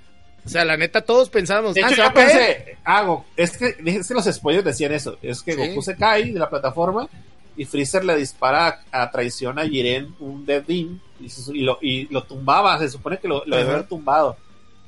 [0.44, 1.74] O sea, la neta, todos pensábamos.
[1.74, 5.16] De ah, hecho, va yo pensé, hago, es que, es que los spoilers decían eso,
[5.22, 5.58] es que Sí.
[5.68, 7.08] Goku se cae de la plataforma
[7.56, 12.08] y Freezer le dispara a, a traición a Jiren un Dead Beam y, lo, y
[12.12, 14.36] lo tumbaba, se supone que lo, lo debe haber tumbado,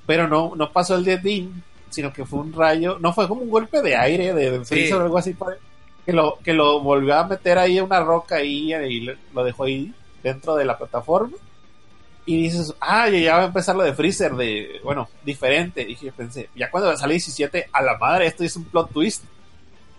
[0.06, 1.62] pero no, no pasó el Dead Beam,
[1.94, 4.74] sino que fue un rayo, no fue como un golpe de aire de, de Sí.
[4.74, 5.36] Freezer o algo así,
[6.04, 9.44] que lo, que lo volvió a meter ahí en una roca ahí y le- lo
[9.44, 9.92] dejó ahí
[10.22, 11.36] dentro de la plataforma.
[12.26, 15.82] Y dices, ah, ya va a empezar lo de Freezer, de, bueno, diferente.
[15.82, 19.24] Y dije, pensé, ya cuando sale 17, a la madre, esto es un plot twist.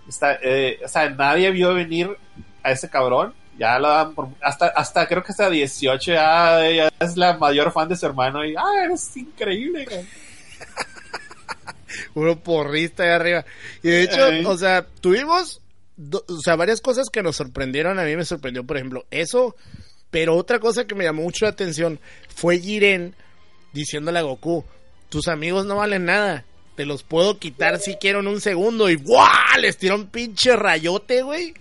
[0.10, 2.18] Está, eh, o sea, nadie vio venir
[2.64, 3.34] a ese cabrón.
[3.60, 7.72] Ya lo dan por, hasta, hasta creo que hasta 18 ya, ya es la mayor
[7.72, 8.43] fan de su hermano.
[8.43, 10.06] Y, ah, eres increíble, güey".
[12.14, 13.46] Puro porrista ahí arriba.
[13.84, 15.62] Y de hecho, o sea, tuvimos
[16.12, 18.00] o sea, varias cosas que nos sorprendieron.
[18.00, 19.56] A mí me sorprendió, por ejemplo, eso.
[20.12, 22.00] Pero otra cosa que me llamó mucho la atención
[22.34, 23.16] fue Jiren
[23.74, 24.66] diciéndole a Goku:
[25.10, 26.46] Tus amigos no valen nada.
[26.76, 28.89] Te los puedo quitar si quiero en un segundo.
[28.89, 29.30] Y ¡guau!
[29.60, 31.54] Les tira un pinche rayote, güey.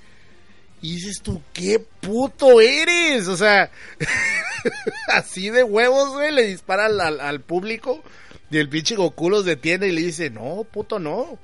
[0.83, 3.29] Y dices tú, qué puto eres.
[3.29, 3.71] O sea,
[5.09, 6.33] así de huevos, güey.
[6.33, 8.03] Le dispara al, al- al público.
[8.51, 11.39] Y el pinche Goku los detiene y le dice, no, puto, no.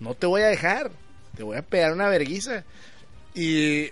[0.00, 0.90] No te voy a dejar.
[1.36, 2.64] Te voy a pegar una verguiza.
[3.34, 3.86] Y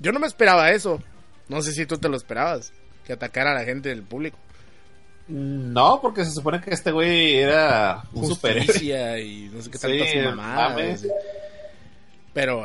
[0.00, 1.02] yo no me esperaba eso.
[1.48, 2.72] No sé si tú te lo esperabas.
[3.06, 4.38] Que atacara a la gente del público.
[5.28, 8.24] No, porque se supone que este güey era un.
[8.24, 11.06] Justicia y no sé qué tantas Sí, mamadas.
[12.34, 12.64] Pero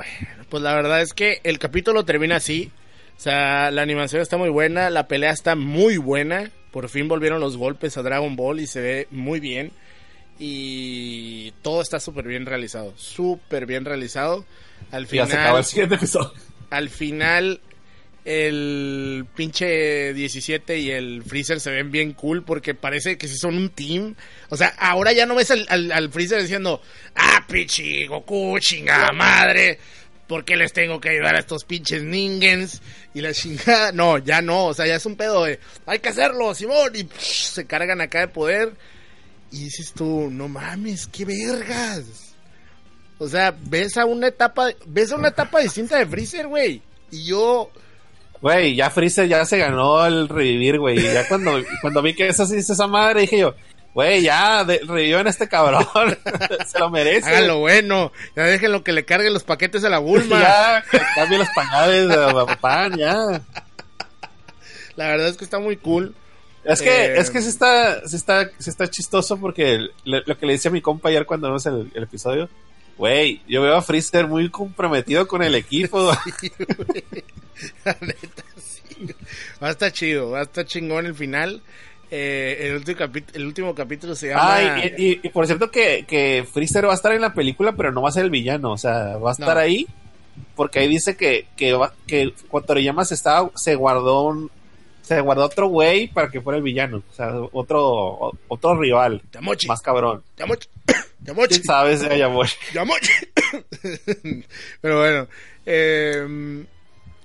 [0.49, 2.71] pues la verdad es que el capítulo termina así.
[3.17, 6.51] O sea, la animación está muy buena, la pelea está muy buena.
[6.71, 9.71] Por fin volvieron los golpes a Dragon Ball y se ve muy bien.
[10.37, 12.93] Y todo está súper bien realizado.
[12.95, 14.45] Súper bien realizado.
[14.91, 16.33] Al Ya se acabó final, el siguiente episodio.
[16.69, 17.59] al final,
[18.23, 23.55] el pinche 17 y el Freezer se ven bien cool porque parece que sí son
[23.57, 24.13] un team.
[24.49, 26.81] O sea, ahora ya no ves al, al, al Freezer diciendo,
[27.15, 29.79] ah, pinche Goku, chingada madre.
[30.27, 32.81] ¿Por qué les tengo que ayudar a estos pinches ningens?
[33.13, 33.91] Y la chingada.
[33.93, 34.65] No, ya no.
[34.65, 35.59] O sea, ya es un pedo de.
[35.85, 36.91] Hay que hacerlo, Simón.
[36.95, 38.73] Y se cargan acá de poder.
[39.51, 42.35] Y dices tú, no mames, qué vergas.
[43.17, 44.69] O sea, ves a una etapa.
[44.85, 46.81] Ves a una etapa distinta de Freezer, güey.
[47.09, 47.71] Y yo.
[48.41, 51.01] Güey, ya Freezer ya se ganó el revivir, güey.
[51.01, 53.55] Ya cuando, cuando vi que eso se hizo esa madre, dije yo,
[53.97, 55.83] güey, ya de, revivió en este cabrón.
[56.67, 57.27] se lo merece.
[57.27, 58.11] Háganlo bueno.
[58.35, 60.39] Ya déjenlo que le carguen los paquetes a la Bulma.
[60.39, 63.15] ya, que cambie los pañales de papá, ya.
[64.95, 66.13] La verdad es que está muy cool.
[66.63, 70.37] Es que, Eh, es que sí está, sí está, sí está chistoso porque le- lo
[70.37, 72.49] que le decía a mi compa ayer cuando vimos el, el episodio,
[72.99, 76.11] güey, yo veo a Freezer muy comprometido con el equipo.
[77.83, 79.07] La neta, sí.
[79.63, 81.63] Va a estar chido, va a estar chingón el final.
[82.09, 82.99] Eh, el, último
[83.33, 84.53] el último capítulo se llama.
[84.55, 87.73] Ay, y, y- y por cierto que, que Freezer va a estar en la película,
[87.73, 89.61] pero no va a ser el villano, o sea, va a estar No.
[89.61, 89.85] ahí
[90.55, 94.49] porque ahí dice que, que, va- que cuando Toriyama se estaba, se guardó un,
[95.01, 99.67] se guardó otro güey para que fuera el villano, o sea, otro, otro rival, Yamochi.
[99.67, 100.23] más cabrón.
[100.37, 100.69] Yamochi.
[101.23, 101.49] Yamochi.
[101.55, 102.53] ¿Quién sabe si haya Bosch?
[102.73, 103.11] Yamochi.
[104.81, 105.27] Pero bueno.
[105.65, 106.65] eh,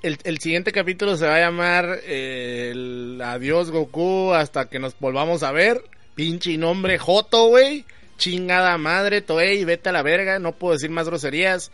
[0.03, 5.43] el, el siguiente capítulo se va a llamar eh, Adiós Goku hasta que nos volvamos
[5.43, 5.83] a ver.
[6.15, 7.85] Pinche nombre Joto, güey.
[8.19, 10.39] Chingada madre, Toei, vete a la verga.
[10.39, 11.71] No puedo decir más groserías.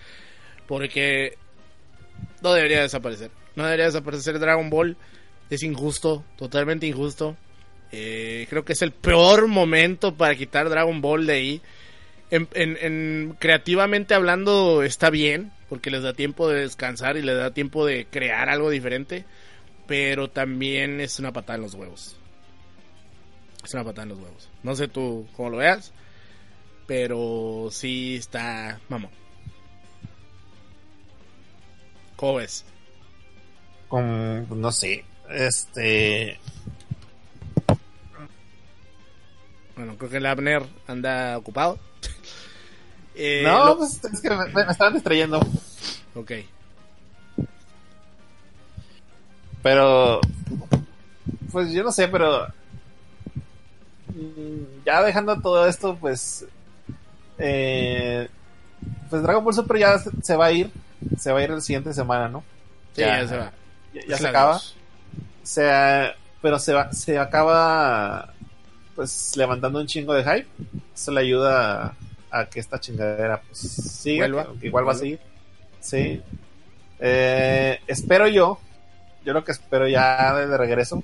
[0.67, 1.37] Porque
[2.43, 3.31] no debería desaparecer.
[3.57, 4.97] No debería desaparecer Dragon Ball.
[5.51, 7.37] Es injusto, totalmente injusto.
[7.91, 11.63] Eh, creo que es el peor momento para quitar Dragon Ball de ahí.
[12.31, 17.53] En- en- creativamente hablando está bien, porque les da tiempo de descansar y les da
[17.53, 19.25] tiempo de crear algo diferente.
[19.87, 22.17] Pero también es una patada en los huevos.
[23.65, 24.49] Es una patada en los huevos.
[24.63, 25.93] No sé tú cómo lo veas,
[26.87, 29.11] pero sí está, vamos.
[32.17, 32.65] ¿Cómo ves?
[33.89, 36.39] Con, no sé, este,
[39.79, 41.79] Bueno, creo que el Abner anda ocupado.
[43.21, 45.41] Eh, no, lo- pues es que me, me estaban distrayendo.
[46.15, 46.33] Ok.
[49.63, 50.21] Pero,
[51.51, 52.47] pues yo no sé, pero
[54.15, 56.47] mm, ya dejando todo esto, pues,
[57.39, 58.29] eh,
[59.11, 60.71] pues Dragon Ball Super ya se, va a ir,
[61.19, 62.45] se va a ir la siguiente semana, ¿no?
[62.95, 63.53] Sí, ya, se va.
[64.07, 64.61] Ya, se acaba.
[65.43, 65.71] Se,
[66.41, 68.33] pero se, va, se acaba,
[68.95, 70.49] pues, levantando un chingo de hype.
[70.95, 71.95] Eso le ayuda
[72.31, 74.53] a, que esta chingadera, pues, siga, Vuelva.
[74.55, 75.21] que- que igual va a seguir.
[75.81, 76.21] Sí.
[77.01, 78.59] Eh, espero yo,
[79.25, 81.03] yo lo que espero ya de, regreso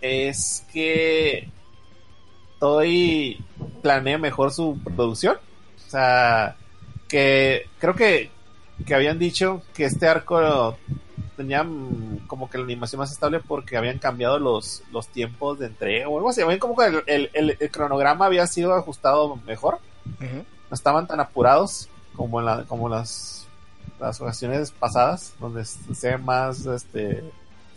[0.00, 1.48] es que
[2.58, 3.38] Toei
[3.82, 5.36] planee mejor su producción.
[5.86, 6.56] O sea,
[7.08, 8.30] que creo que,
[8.86, 10.76] que habían dicho que este arco
[11.36, 15.66] tenía mm, como que la animación más estable porque habían cambiado los, los tiempos de
[15.66, 16.42] entrega o algo así.
[16.42, 19.78] Habían como que el, el- el- el cronograma había sido ajustado mejor
[20.18, 23.46] No estaban tan apurados como en la, como las,
[23.98, 27.24] las ocasiones pasadas, donde se más, este,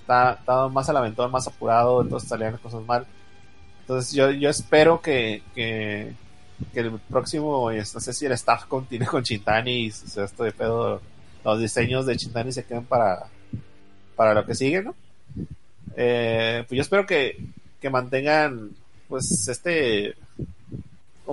[0.02, 3.06] estaba más al aventón, más apurado, entonces salían cosas mal.
[3.82, 6.14] Entonces yo, yo espero que, que,
[6.74, 11.02] el próximo, no sé si el staff continúe con Chintani y si esto pedo,
[11.44, 13.26] los diseños de Chintani se queden para,
[14.16, 14.96] para lo que sigue, ¿no?
[15.96, 17.46] Eh, pues yo espero que,
[17.82, 18.72] que mantengan,
[19.10, 20.16] pues, este,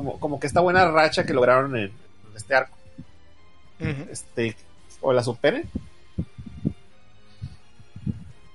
[0.01, 2.74] como, como que esta buena racha que lograron en, en este arco,
[4.11, 4.57] este,
[5.03, 5.68] o la superen.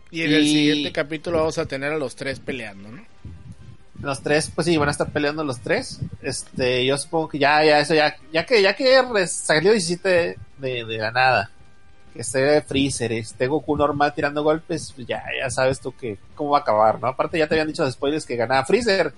[0.10, 3.06] Y en el siguiente capítulo vamos a tener a los tres peleando, ¿no?
[4.02, 6.00] Los tres, pues sí, van a estar peleando los tres.
[6.24, 10.86] Este, yo supongo que ya, ya, eso ya, ya que, ya que salió 17 de,
[10.86, 11.52] de la nada,
[12.14, 16.52] que esté Freezer, esté Goku normal tirando golpes, pues ya, ya sabes tú que cómo
[16.52, 17.08] va a acabar, ¿no?
[17.08, 19.14] Aparte ya te habían dicho los spoilers que ganaba Freezer,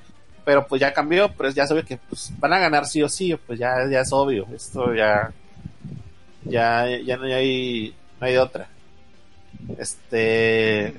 [0.47, 3.35] pero pues ya cambió, pero ya sabe que pues van a ganar sí o sí,
[3.45, 5.33] pues ya, ya es obvio, esto ya,
[6.45, 8.69] ya, ya no hay, no hay otra.
[9.77, 10.93] Este,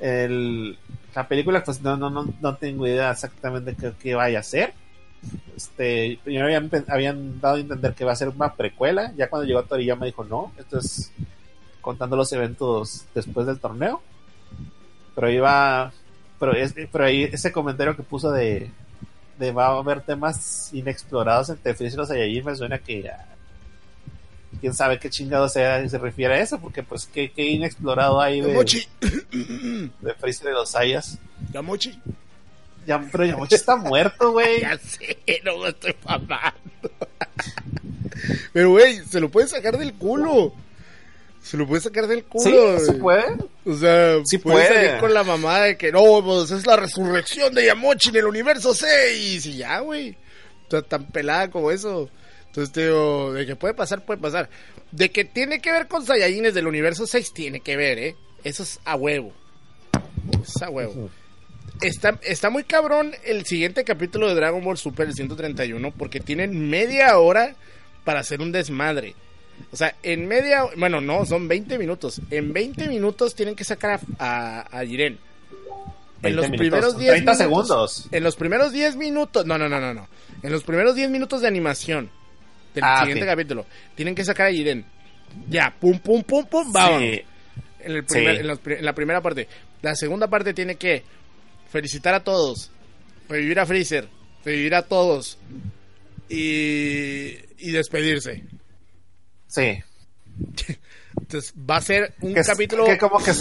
[0.00, 0.78] el,
[1.14, 4.72] la película pues no, no, no, no tengo idea exactamente qué, qué vaya a ser.
[5.54, 9.46] Este, primero habían, habían dado a entender que va a ser una precuela, ya cuando
[9.46, 11.12] llegó Toriyama dijo no, esto es
[11.82, 14.00] contando los eventos después del torneo.
[15.14, 15.92] Pero iba,
[16.38, 18.70] pero, es, pero ahí ese comentario que puso de,
[19.38, 23.10] de va a haber temas inexplorados entre Freezer y los Saiyajin me suena que
[24.60, 28.40] quién sabe qué chingado sea se refiere a eso, porque pues qué, qué inexplorado hay
[28.40, 28.86] de, Yamochi.
[30.00, 31.18] de Freezer y los Saiyas.
[31.52, 31.98] Yamochi.
[32.86, 34.60] Ya, pero Yamochi está muerto, güey.
[34.60, 36.52] Ya sé, no me estoy mamando.
[38.52, 40.52] Pero, güey, se lo puede sacar del culo.
[41.44, 42.78] Se lo puede sacar del culo.
[42.78, 43.24] Sí, se puede.
[43.66, 44.86] O sea, Sí puede, puede.
[44.86, 48.24] salir con la mamá de que no, pues es la resurrección de Yamochi en el
[48.24, 49.44] universo 6.
[49.44, 50.16] Y ya, güey.
[50.66, 52.08] O sea, tan pelada como eso.
[52.46, 54.48] Entonces, te digo, de que puede pasar, puede pasar.
[54.90, 58.16] De que tiene que ver con Saiyajines del universo 6, tiene que ver, ¿eh?
[58.42, 59.34] Eso es a huevo.
[60.42, 61.10] Es a huevo.
[61.82, 66.70] Está, está muy cabrón el siguiente capítulo de Dragon Ball Super, el 131, porque tienen
[66.70, 67.54] media hora
[68.04, 69.14] para hacer un desmadre.
[69.72, 72.20] O sea, en media, bueno, no, son 20 minutos.
[72.30, 75.18] En 20 minutos tienen que sacar a, a, a Jiren.
[76.22, 78.08] En 20 los minutos, primeros 10 30 minutos, segundos.
[78.12, 80.08] En los primeros 10 minutos, no, no, no, no, no.
[80.42, 82.10] En los primeros 10 minutos de animación
[82.74, 83.30] del Ah, siguiente ok.
[83.30, 84.84] capítulo, tienen que sacar a Jiren.
[85.48, 87.00] Ya, pum, pum, pum, pum, vamos.
[87.00, 87.22] Sí.
[87.80, 88.40] En, el primer- Sí.
[88.40, 89.48] en los en la primera parte.
[89.82, 91.02] La segunda parte tiene que
[91.70, 92.70] felicitar a todos,
[93.28, 94.08] revivir a Freezer,
[94.44, 95.38] revivir a todos
[96.28, 98.44] y, y despedirse.
[99.54, 99.80] Sí.
[101.20, 103.32] Entonces va a ser un Que, es- capítulo que como que,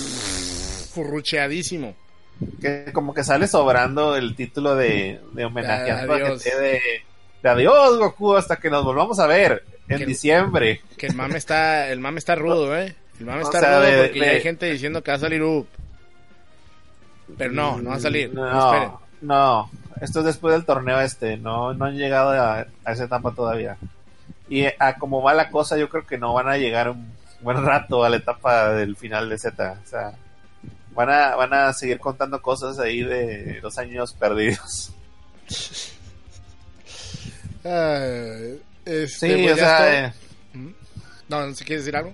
[0.94, 1.96] furrucheadísimo.
[2.62, 6.80] que como que sale sobrando el título de, de homenajeando a de,
[7.42, 10.82] de adiós Goku hasta que nos volvamos a ver en Que- diciembre.
[10.98, 12.96] Que el mame está, el mame está rudo, eh.
[13.20, 15.18] El mame O está sea, rudo de- porque ya de- hay gente diciendo que va
[15.18, 15.68] a salir Up.
[17.38, 18.32] Pero no, no va a salir.
[18.34, 18.44] No.
[18.52, 19.72] No, no.
[20.02, 21.38] Esto es después del torneo este.
[21.38, 23.78] No, no han llegado a, a esa etapa todavía.
[24.56, 27.64] Y a como va la cosa, yo creo que no van a llegar un buen
[27.66, 29.80] rato a la etapa del final de Z.
[29.84, 30.14] O sea,
[30.94, 34.94] van a, van a seguir contando cosas ahí de los años perdidos.
[37.66, 38.06] Ah,
[38.86, 40.14] este, Sí, pues o sea, eh,
[41.30, 42.14] No, ¿no se quiere decir algo?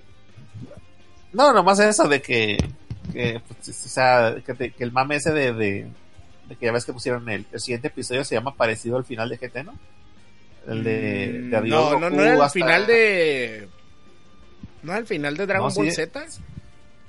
[1.32, 2.56] no, nomás eso de que,
[3.12, 5.88] que, pues, o sea, que, te- que el mame ese de, de,
[6.48, 9.28] de que ya ves que pusieron el, el siguiente episodio se llama parecido al final
[9.28, 9.74] de GT, ¿no?
[10.68, 13.68] El de, de Adiós Mm, no, no, Goku no era el hasta- final de.
[14.82, 15.92] ¿No era el final de Dragon No, Ball sí.
[15.96, 16.24] Z?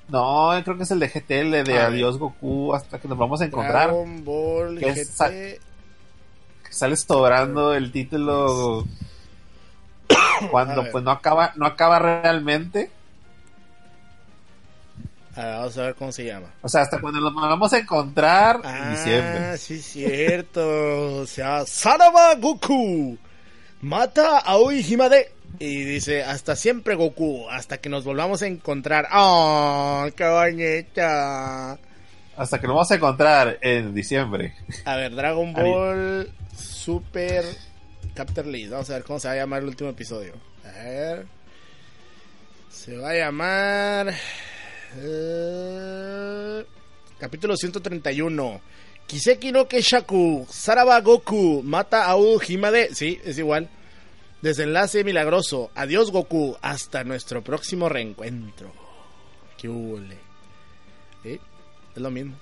[0.08, 1.78] No, creo que es el de GT, el de A ver.
[1.80, 3.88] Adiós Goku hasta que nos vamos a encontrar.
[3.88, 5.60] Dragon Ball Que es sa- GT.
[6.70, 8.84] sale sobrando el título
[10.50, 12.90] cuando pues no acaba, no acaba realmente.
[15.34, 16.48] A ver, vamos a ver cómo se llama.
[16.60, 19.56] O sea, hasta cuando nos vamos a encontrar en Ah, diciembre.
[19.58, 21.20] sí, cierto.
[21.22, 23.16] O sea, Saraba Goku.
[23.82, 25.30] Mata a Aoi Himade.
[25.58, 29.06] Y dice, hasta siempre Goku, hasta que nos volvamos a encontrar.
[29.12, 31.78] ¡Oh, qué bonita!
[32.36, 34.54] Hasta que nos vamos a encontrar en diciembre.
[34.84, 37.44] A ver, Dragon Ball Super
[38.14, 38.70] Captain Lead.
[38.70, 40.32] Vamos a ver cómo se va a llamar el último episodio.
[40.64, 41.26] A ver.
[42.70, 44.14] Se va a llamar.
[44.96, 46.64] eh,
[47.18, 48.60] capítulo 131.
[49.12, 50.46] Kiseki no Keshaku.
[50.48, 51.62] Saraba Goku.
[51.62, 52.94] Mata a Himade.
[52.94, 53.68] Sí, es igual.
[54.40, 55.70] Desenlace milagroso.
[55.74, 56.56] Adiós Goku.
[56.62, 58.72] Hasta nuestro próximo reencuentro.
[59.58, 60.16] Qué hule.
[61.22, 61.38] ¿Sí?
[61.94, 62.38] Es lo mismo.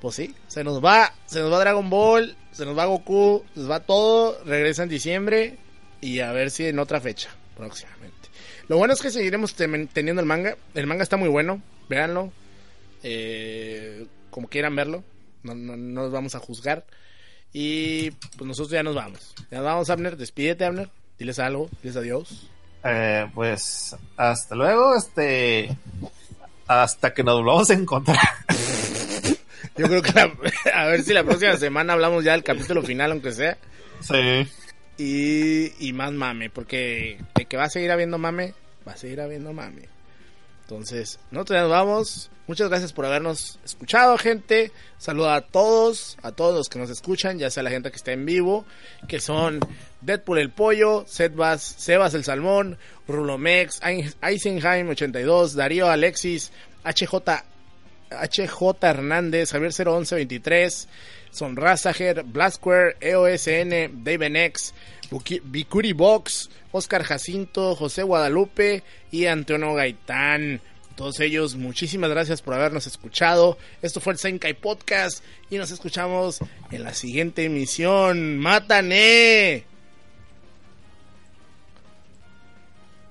[0.00, 3.60] Pues sí, se nos va, se nos va Dragon Ball, se nos va Goku, se
[3.60, 5.58] nos va todo, regresa en diciembre
[6.02, 8.28] y a ver si en otra fecha próximamente.
[8.68, 12.32] Lo bueno es que seguiremos teniendo el manga, el manga está muy bueno, véanlo,
[13.02, 15.04] eh, como quieran verlo,
[15.44, 16.84] no, no, no nos vamos a juzgar
[17.52, 19.32] y pues nosotros ya nos vamos.
[19.48, 22.48] Ya nos vamos, Abner, despídete, Abner, diles algo, diles adiós.
[22.82, 25.70] Eh, pues hasta luego, este.
[26.66, 28.18] Hasta que nos volvamos a encontrar.
[29.76, 30.32] Yo creo que la-
[30.74, 33.56] a ver si la próxima semana hablamos ya del capítulo final, aunque sea.
[34.00, 34.48] Sí.
[34.98, 38.52] Y, y más mame, porque de que va a seguir habiendo mame,
[38.86, 39.88] va a seguir habiendo mame.
[40.64, 42.30] Entonces, nosotros ya nos vamos.
[42.46, 44.72] Muchas gracias por habernos escuchado, gente.
[44.98, 48.12] Saluda a todos, a todos los que nos escuchan, ya sea la gente que está
[48.12, 48.64] en vivo,
[49.06, 49.60] que son
[50.00, 53.80] Deadpool el Pollo, Sebas, Sebas el Salmón, Rulomex,
[54.22, 56.50] Eisenheim 82, Darío Alexis,
[56.84, 57.14] HJ
[58.10, 60.88] HJ Hernández, Javier 01123,
[61.30, 64.74] Sonrazager, Blasquare, EOSN, Davenex,
[65.10, 70.60] Bikuri Box, Oscar Jacinto, José Guadalupe y Antonio Gaitán.
[70.96, 73.58] Todos ellos, muchísimas gracias por habernos escuchado.
[73.82, 76.38] Esto fue el Senkai Podcast y nos escuchamos
[76.70, 78.38] en la siguiente emisión.
[78.38, 79.73] ¡Mátane!